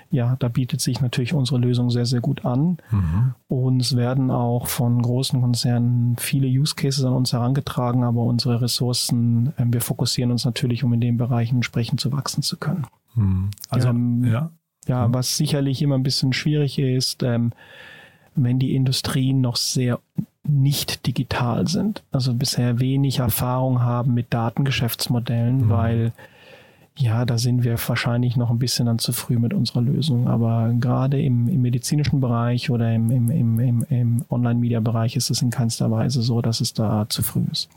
ja, 0.10 0.36
da 0.40 0.48
bietet 0.48 0.82
sich 0.82 1.02
natürlich 1.02 1.34
unsere 1.34 1.60
Lösung 1.60 1.90
sehr, 1.90 2.06
sehr 2.06 2.22
gut 2.22 2.46
an. 2.46 2.78
Mhm. 2.92 3.34
Und 3.48 3.82
es 3.82 3.96
werden 3.96 4.32
auch 4.32 4.68
von 4.68 5.02
großen 5.02 5.42
Konzernen 5.42 6.16
viele 6.18 6.48
Use 6.48 6.76
Cases 6.76 7.04
an 7.04 7.14
uns 7.14 7.34
herangetragen, 7.34 8.04
aber 8.04 8.24
unsere 8.24 8.62
Ressourcen, 8.62 9.54
äh, 9.58 9.66
wir 9.66 9.82
fokussieren 9.82 10.32
uns 10.32 10.46
natürlich, 10.46 10.84
um 10.84 10.94
in 10.94 11.02
den 11.02 11.18
Bereichen 11.18 11.56
entsprechend 11.56 12.00
zu 12.00 12.12
wachsen 12.12 12.42
zu 12.42 12.58
können. 12.58 12.86
Mhm. 13.16 13.52
Also, 13.70 13.90
ähm, 13.90 14.26
ja. 14.26 14.52
Ja, 14.88 15.08
mhm. 15.08 15.14
was 15.14 15.38
sicherlich 15.38 15.82
immer 15.82 15.96
ein 15.96 16.04
bisschen 16.04 16.34
schwierig 16.34 16.80
ist, 16.80 17.22
ähm, 17.22 17.52
wenn 18.36 18.60
die 18.60 18.76
Industrien 18.76 19.42
noch 19.42 19.56
sehr 19.56 20.00
nicht 20.44 21.06
digital 21.06 21.68
sind. 21.68 22.04
Also 22.12 22.34
bisher 22.34 22.80
wenig 22.80 23.20
Erfahrung 23.20 23.82
haben 23.82 24.14
mit 24.14 24.34
Datengeschäftsmodellen, 24.34 25.66
mhm. 25.66 25.70
weil 25.70 26.14
Ja, 26.98 27.26
da 27.26 27.38
sind 27.38 27.64
wir 27.64 27.78
wahrscheinlich 27.88 28.36
noch 28.36 28.50
ein 28.52 28.60
bisschen 28.60 28.86
dann 28.86 29.00
zu 29.00 29.14
früh 29.14 29.40
mit 29.40 29.54
unserer 29.54 29.82
Lösung. 29.82 30.28
Aber 30.28 30.74
gerade 30.80 31.22
im, 31.22 31.48
im 31.48 31.62
medizinischen 31.62 32.20
Bereich 32.20 32.70
oder 32.70 32.94
im, 32.94 33.10
im, 33.10 33.60
im, 33.60 33.86
im 33.90 34.26
Online-Media-Bereich 34.30 35.16
ist 35.16 35.30
es 35.30 35.42
in 35.42 35.52
keinster 35.52 35.90
Weise 35.90 36.22
so, 36.22 36.42
dass 36.42 36.60
es 36.60 36.74
da 36.74 37.08
zu 37.08 37.24
früh 37.24 37.44
ist. 37.52 37.70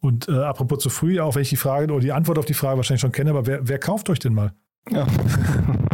Und 0.00 0.28
äh, 0.28 0.32
apropos 0.32 0.78
zu 0.78 0.88
früh, 0.88 1.20
auch 1.20 1.34
wenn 1.34 1.42
ich 1.42 1.50
die 1.50 1.56
Frage 1.56 1.92
oder 1.92 2.00
die 2.00 2.12
Antwort 2.12 2.38
auf 2.38 2.46
die 2.46 2.54
Frage 2.54 2.78
wahrscheinlich 2.78 3.02
schon 3.02 3.12
kenne, 3.12 3.30
aber 3.30 3.46
wer, 3.46 3.68
wer 3.68 3.78
kauft 3.78 4.08
euch 4.08 4.18
denn 4.18 4.34
mal? 4.34 4.52
Ja. 4.90 5.06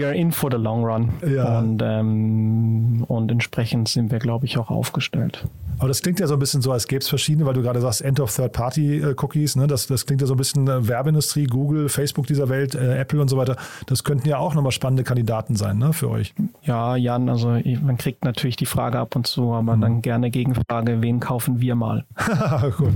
we 0.00 0.06
are 0.06 0.14
in 0.14 0.32
for 0.32 0.50
the 0.50 0.56
long 0.56 0.84
run. 0.84 1.10
Ja. 1.26 1.58
Und, 1.58 1.82
ähm, 1.82 3.04
und 3.06 3.30
entsprechend 3.30 3.88
sind 3.88 4.10
wir, 4.10 4.18
glaube 4.18 4.46
ich, 4.46 4.58
auch 4.58 4.70
aufgestellt. 4.70 5.44
Aber 5.80 5.88
das 5.88 6.02
klingt 6.02 6.20
ja 6.20 6.26
so 6.26 6.34
ein 6.34 6.38
bisschen 6.38 6.60
so, 6.60 6.72
als 6.72 6.86
gäbe 6.86 7.00
es 7.00 7.08
verschiedene, 7.08 7.46
weil 7.46 7.54
du 7.54 7.62
gerade 7.62 7.80
sagst, 7.80 8.02
End 8.02 8.20
of 8.20 8.34
Third-Party-Cookies. 8.36 9.56
Ne? 9.56 9.66
Das, 9.66 9.86
das 9.86 10.04
klingt 10.04 10.20
ja 10.20 10.26
so 10.26 10.34
ein 10.34 10.36
bisschen 10.36 10.68
äh, 10.68 10.86
Werbeindustrie, 10.86 11.44
Google, 11.44 11.88
Facebook 11.88 12.26
dieser 12.26 12.50
Welt, 12.50 12.74
äh, 12.74 12.98
Apple 12.98 13.18
und 13.18 13.28
so 13.28 13.38
weiter. 13.38 13.56
Das 13.86 14.04
könnten 14.04 14.28
ja 14.28 14.36
auch 14.36 14.54
nochmal 14.54 14.72
spannende 14.72 15.04
Kandidaten 15.04 15.56
sein 15.56 15.78
ne, 15.78 15.94
für 15.94 16.10
euch. 16.10 16.34
Ja, 16.64 16.96
Jan, 16.96 17.30
also 17.30 17.58
man 17.80 17.96
kriegt 17.96 18.26
natürlich 18.26 18.56
die 18.56 18.66
Frage 18.66 18.98
ab 18.98 19.16
und 19.16 19.26
zu, 19.26 19.54
aber 19.54 19.74
mhm. 19.74 19.80
dann 19.80 20.02
gerne 20.02 20.30
Gegenfrage, 20.30 21.00
wen 21.00 21.18
kaufen 21.18 21.62
wir 21.62 21.74
mal? 21.74 22.04
Gut. 22.76 22.92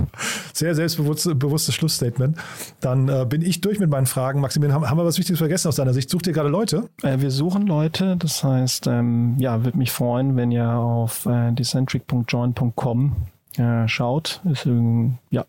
Sehr 0.53 0.75
selbstbewusstes 0.75 1.75
Schlussstatement. 1.75 2.37
Dann 2.81 3.09
äh, 3.09 3.25
bin 3.27 3.41
ich 3.41 3.63
durch 3.63 3.79
mit 3.79 3.89
meinen 3.89 4.07
Fragen. 4.07 4.43
Maximilian, 4.43 4.75
haben, 4.75 4.91
haben 4.91 4.99
wir 4.99 5.07
was 5.07 5.17
Wichtiges 5.17 5.39
vergessen 5.39 5.69
aus 5.69 5.77
deiner 5.77 5.95
Sicht? 5.95 6.11
Sucht 6.11 6.27
ihr 6.27 6.35
gerade 6.35 6.51
Leute? 6.51 6.91
Äh, 7.03 7.21
wir 7.21 7.31
suchen 7.31 7.67
Leute. 7.67 8.19
Das 8.19 8.45
heißt, 8.45 8.89
ähm, 8.89 9.37
ja, 9.39 9.65
würde 9.65 9.79
mich 9.79 9.91
freuen, 9.91 10.37
wenn 10.37 10.53
ihr 10.53 10.69
auf 10.69 11.25
äh, 11.25 11.51
decentric.join.com 11.53 12.74
Com 12.75 13.17
äh, 13.57 13.87
schaut, 13.89 14.41
ist 14.51 14.67
ähm, 14.67 15.19
ja 15.31 15.45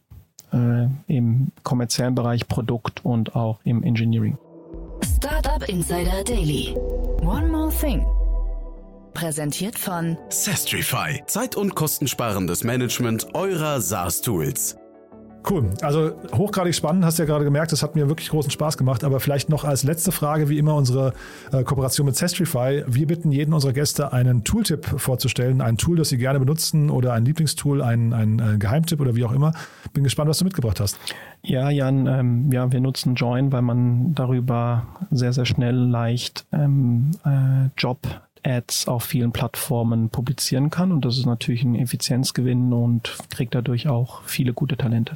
äh, 0.53 0.87
im 1.07 1.51
kommerziellen 1.63 2.15
Bereich 2.15 2.47
Produkt 2.47 3.03
und 3.03 3.35
auch 3.35 3.59
im 3.63 3.83
Engineering. 3.83 4.37
Startup 5.03 5.67
Insider 5.67 6.23
Daily. 6.23 6.75
One 7.21 7.47
more 7.47 7.69
thing. 7.69 8.05
Präsentiert 9.13 9.79
von 9.79 10.17
Sestrify. 10.29 11.23
Zeit- 11.25 11.55
und 11.55 11.73
kostensparendes 11.73 12.63
Management 12.63 13.33
eurer 13.33 13.79
SaaS-Tools. 13.79 14.77
Cool. 15.47 15.69
Also 15.81 16.13
hochgradig 16.33 16.73
spannend, 16.73 17.05
hast 17.05 17.19
du 17.19 17.23
ja 17.23 17.27
gerade 17.27 17.43
gemerkt, 17.43 17.71
das 17.71 17.83
hat 17.83 17.95
mir 17.95 18.09
wirklich 18.09 18.29
großen 18.29 18.49
Spaß 18.49 18.77
gemacht. 18.77 19.03
Aber 19.03 19.19
vielleicht 19.19 19.49
noch 19.49 19.63
als 19.63 19.83
letzte 19.83 20.11
Frage, 20.11 20.49
wie 20.49 20.57
immer, 20.57 20.75
unsere 20.75 21.13
äh, 21.51 21.63
Kooperation 21.63 22.05
mit 22.07 22.15
Sestrify. 22.15 22.83
Wir 22.87 23.05
bitten 23.05 23.31
jeden 23.31 23.53
unserer 23.53 23.73
Gäste, 23.73 24.11
einen 24.11 24.43
Tooltip 24.43 24.85
vorzustellen, 24.85 25.61
ein 25.61 25.77
Tool, 25.77 25.97
das 25.97 26.09
sie 26.09 26.17
gerne 26.17 26.39
benutzen 26.39 26.89
oder 26.89 27.13
ein 27.13 27.25
Lieblingstool, 27.25 27.81
ein, 27.81 28.13
ein 28.13 28.39
äh, 28.39 28.57
Geheimtipp 28.57 28.99
oder 28.99 29.15
wie 29.15 29.23
auch 29.23 29.31
immer. 29.31 29.53
Bin 29.93 30.03
gespannt, 30.03 30.29
was 30.29 30.39
du 30.39 30.45
mitgebracht 30.45 30.79
hast. 30.79 30.97
Ja, 31.43 31.69
Jan, 31.69 32.07
ähm, 32.07 32.51
ja, 32.51 32.71
wir 32.71 32.79
nutzen 32.79 33.13
Join, 33.13 33.51
weil 33.51 33.61
man 33.61 34.15
darüber 34.15 34.87
sehr, 35.11 35.31
sehr 35.31 35.45
schnell 35.45 35.75
leicht 35.75 36.45
ähm, 36.51 37.11
äh, 37.23 37.69
Job 37.77 37.99
Ads 38.45 38.87
auf 38.87 39.03
vielen 39.03 39.31
Plattformen 39.31 40.09
publizieren 40.09 40.69
kann. 40.69 40.91
Und 40.91 41.05
das 41.05 41.17
ist 41.17 41.25
natürlich 41.25 41.63
ein 41.63 41.75
Effizienzgewinn 41.75 42.73
und 42.73 43.17
kriegt 43.29 43.55
dadurch 43.55 43.87
auch 43.87 44.21
viele 44.23 44.53
gute 44.53 44.77
Talente. 44.77 45.15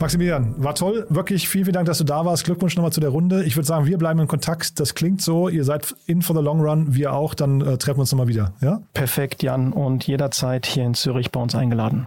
Maximilian, 0.00 0.54
war 0.56 0.74
toll. 0.74 1.06
Wirklich 1.10 1.48
vielen, 1.48 1.64
vielen 1.64 1.74
Dank, 1.74 1.86
dass 1.86 1.98
du 1.98 2.04
da 2.04 2.24
warst. 2.24 2.44
Glückwunsch 2.44 2.74
nochmal 2.76 2.92
zu 2.92 3.00
der 3.00 3.10
Runde. 3.10 3.44
Ich 3.44 3.56
würde 3.56 3.66
sagen, 3.66 3.86
wir 3.86 3.98
bleiben 3.98 4.20
in 4.20 4.28
Kontakt. 4.28 4.80
Das 4.80 4.94
klingt 4.94 5.20
so. 5.20 5.48
Ihr 5.48 5.64
seid 5.64 5.94
in 6.06 6.22
for 6.22 6.34
the 6.34 6.42
long 6.42 6.60
run. 6.60 6.94
Wir 6.94 7.12
auch. 7.12 7.34
Dann 7.34 7.60
äh, 7.60 7.76
treffen 7.76 7.98
wir 7.98 8.02
uns 8.02 8.12
nochmal 8.12 8.28
wieder. 8.28 8.54
Ja? 8.60 8.82
Perfekt, 8.94 9.42
Jan. 9.42 9.72
Und 9.72 10.06
jederzeit 10.06 10.66
hier 10.66 10.84
in 10.84 10.94
Zürich 10.94 11.30
bei 11.30 11.40
uns 11.40 11.54
eingeladen. 11.54 12.06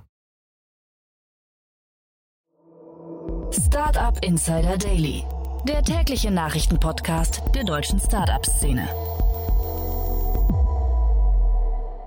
Startup 3.51 4.17
Insider 4.23 4.77
Daily. 4.77 5.23
Der 5.67 5.83
tägliche 5.83 6.31
Nachrichtenpodcast 6.31 7.43
der 7.55 7.63
deutschen 7.63 7.99
Startup-Szene. 7.99 8.87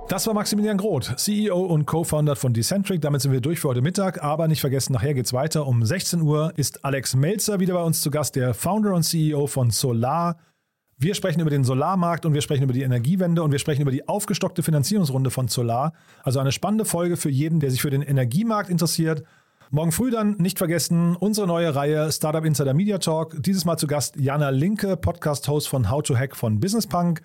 Das 0.08 0.24
war 0.28 0.34
Maximilian 0.34 0.76
Groth, 0.76 1.18
CEO 1.18 1.58
und 1.58 1.84
Co-Founder 1.84 2.36
von 2.36 2.52
Decentric. 2.52 3.00
Damit 3.00 3.22
sind 3.22 3.32
wir 3.32 3.40
durch 3.40 3.58
für 3.58 3.68
heute 3.68 3.82
Mittag. 3.82 4.22
Aber 4.22 4.46
nicht 4.46 4.60
vergessen, 4.60 4.92
nachher 4.92 5.14
geht's 5.14 5.32
weiter. 5.32 5.66
Um 5.66 5.84
16 5.84 6.22
Uhr 6.22 6.52
ist 6.56 6.84
Alex 6.84 7.16
Melzer 7.16 7.58
wieder 7.58 7.74
bei 7.74 7.82
uns 7.82 8.02
zu 8.02 8.12
Gast, 8.12 8.36
der 8.36 8.54
Founder 8.54 8.94
und 8.94 9.02
CEO 9.02 9.48
von 9.48 9.70
Solar. 9.70 10.36
Wir 10.96 11.16
sprechen 11.16 11.40
über 11.40 11.50
den 11.50 11.64
Solarmarkt 11.64 12.24
und 12.24 12.34
wir 12.34 12.40
sprechen 12.40 12.62
über 12.62 12.72
die 12.72 12.82
Energiewende 12.82 13.42
und 13.42 13.50
wir 13.50 13.58
sprechen 13.58 13.82
über 13.82 13.90
die 13.90 14.06
aufgestockte 14.06 14.62
Finanzierungsrunde 14.62 15.30
von 15.30 15.48
Solar. 15.48 15.92
Also 16.22 16.38
eine 16.38 16.52
spannende 16.52 16.84
Folge 16.84 17.16
für 17.16 17.28
jeden, 17.28 17.58
der 17.58 17.72
sich 17.72 17.82
für 17.82 17.90
den 17.90 18.02
Energiemarkt 18.02 18.70
interessiert. 18.70 19.24
Morgen 19.70 19.90
früh 19.90 20.12
dann 20.12 20.36
nicht 20.38 20.58
vergessen 20.58 21.16
unsere 21.16 21.48
neue 21.48 21.74
Reihe 21.74 22.12
Startup 22.12 22.44
Insider 22.44 22.74
Media 22.74 22.98
Talk. 22.98 23.42
Dieses 23.42 23.64
Mal 23.64 23.76
zu 23.76 23.88
Gast 23.88 24.14
Jana 24.14 24.50
Linke, 24.50 24.96
Podcast-Host 24.96 25.66
von 25.68 25.90
How 25.90 26.04
to 26.04 26.16
Hack 26.16 26.36
von 26.36 26.60
Business 26.60 26.86
Punk. 26.86 27.22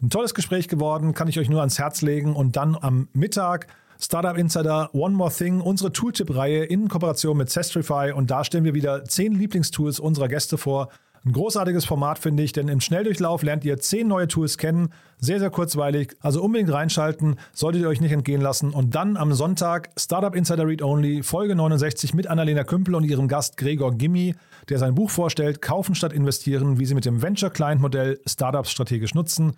Ein 0.00 0.10
tolles 0.10 0.32
Gespräch 0.32 0.68
geworden, 0.68 1.12
kann 1.12 1.26
ich 1.26 1.40
euch 1.40 1.50
nur 1.50 1.58
ans 1.58 1.80
Herz 1.80 2.02
legen. 2.02 2.36
Und 2.36 2.56
dann 2.56 2.76
am 2.80 3.08
Mittag 3.14 3.66
Startup 3.98 4.38
Insider 4.38 4.94
One 4.94 5.16
More 5.16 5.32
Thing, 5.32 5.60
unsere 5.60 5.90
Tooltip-Reihe 5.90 6.62
in 6.64 6.86
Kooperation 6.86 7.36
mit 7.36 7.50
Sestrify. 7.50 8.12
Und 8.14 8.30
da 8.30 8.44
stellen 8.44 8.62
wir 8.62 8.74
wieder 8.74 9.04
zehn 9.04 9.32
Lieblingstools 9.32 9.98
unserer 9.98 10.28
Gäste 10.28 10.56
vor. 10.56 10.90
Ein 11.24 11.32
großartiges 11.32 11.84
Format, 11.84 12.20
finde 12.20 12.44
ich, 12.44 12.52
denn 12.52 12.68
im 12.68 12.80
Schnelldurchlauf 12.80 13.42
lernt 13.42 13.64
ihr 13.64 13.76
zehn 13.78 14.06
neue 14.06 14.28
Tools 14.28 14.56
kennen. 14.56 14.90
Sehr, 15.18 15.40
sehr 15.40 15.50
kurzweilig. 15.50 16.14
Also 16.20 16.44
unbedingt 16.44 16.72
reinschalten, 16.72 17.34
solltet 17.52 17.82
ihr 17.82 17.88
euch 17.88 18.00
nicht 18.00 18.12
entgehen 18.12 18.40
lassen. 18.40 18.70
Und 18.70 18.94
dann 18.94 19.16
am 19.16 19.32
Sonntag 19.32 19.90
Startup 19.98 20.36
Insider 20.36 20.68
Read 20.68 20.80
Only, 20.80 21.24
Folge 21.24 21.56
69 21.56 22.14
mit 22.14 22.28
Annalena 22.28 22.62
Kümpel 22.62 22.94
und 22.94 23.02
ihrem 23.02 23.26
Gast 23.26 23.56
Gregor 23.56 23.92
Gimmi, 23.92 24.36
der 24.68 24.78
sein 24.78 24.94
Buch 24.94 25.10
vorstellt, 25.10 25.60
Kaufen 25.60 25.96
statt 25.96 26.12
Investieren, 26.12 26.78
wie 26.78 26.86
sie 26.86 26.94
mit 26.94 27.04
dem 27.04 27.20
Venture-Client-Modell 27.20 28.20
Startups 28.26 28.70
strategisch 28.70 29.16
nutzen. 29.16 29.54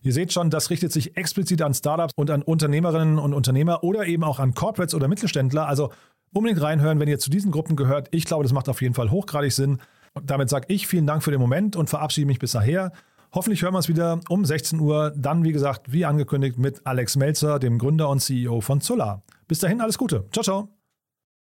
Ihr 0.00 0.12
seht 0.12 0.32
schon, 0.32 0.50
das 0.50 0.70
richtet 0.70 0.92
sich 0.92 1.16
explizit 1.16 1.60
an 1.62 1.74
Startups 1.74 2.12
und 2.16 2.30
an 2.30 2.42
Unternehmerinnen 2.42 3.18
und 3.18 3.34
Unternehmer 3.34 3.82
oder 3.82 4.06
eben 4.06 4.22
auch 4.22 4.38
an 4.38 4.54
Corporates 4.54 4.94
oder 4.94 5.08
Mittelständler. 5.08 5.66
Also 5.66 5.90
unbedingt 6.32 6.62
reinhören, 6.62 7.00
wenn 7.00 7.08
ihr 7.08 7.18
zu 7.18 7.30
diesen 7.30 7.50
Gruppen 7.50 7.76
gehört. 7.76 8.08
Ich 8.12 8.24
glaube, 8.24 8.44
das 8.44 8.52
macht 8.52 8.68
auf 8.68 8.80
jeden 8.80 8.94
Fall 8.94 9.10
hochgradig 9.10 9.52
Sinn. 9.52 9.78
Und 10.14 10.30
damit 10.30 10.48
sage 10.48 10.66
ich 10.68 10.86
vielen 10.86 11.06
Dank 11.06 11.22
für 11.22 11.30
den 11.30 11.40
Moment 11.40 11.76
und 11.76 11.90
verabschiede 11.90 12.26
mich 12.26 12.38
bis 12.38 12.52
daher. 12.52 12.92
Hoffentlich 13.32 13.62
hören 13.62 13.74
wir 13.74 13.78
uns 13.78 13.88
wieder 13.88 14.20
um 14.28 14.44
16 14.44 14.80
Uhr. 14.80 15.12
Dann, 15.16 15.44
wie 15.44 15.52
gesagt, 15.52 15.92
wie 15.92 16.04
angekündigt, 16.04 16.58
mit 16.58 16.86
Alex 16.86 17.16
Melzer, 17.16 17.58
dem 17.58 17.78
Gründer 17.78 18.08
und 18.08 18.20
CEO 18.20 18.60
von 18.60 18.80
Solar. 18.80 19.22
Bis 19.48 19.58
dahin 19.58 19.80
alles 19.80 19.98
Gute. 19.98 20.26
Ciao, 20.32 20.42
ciao. 20.42 20.77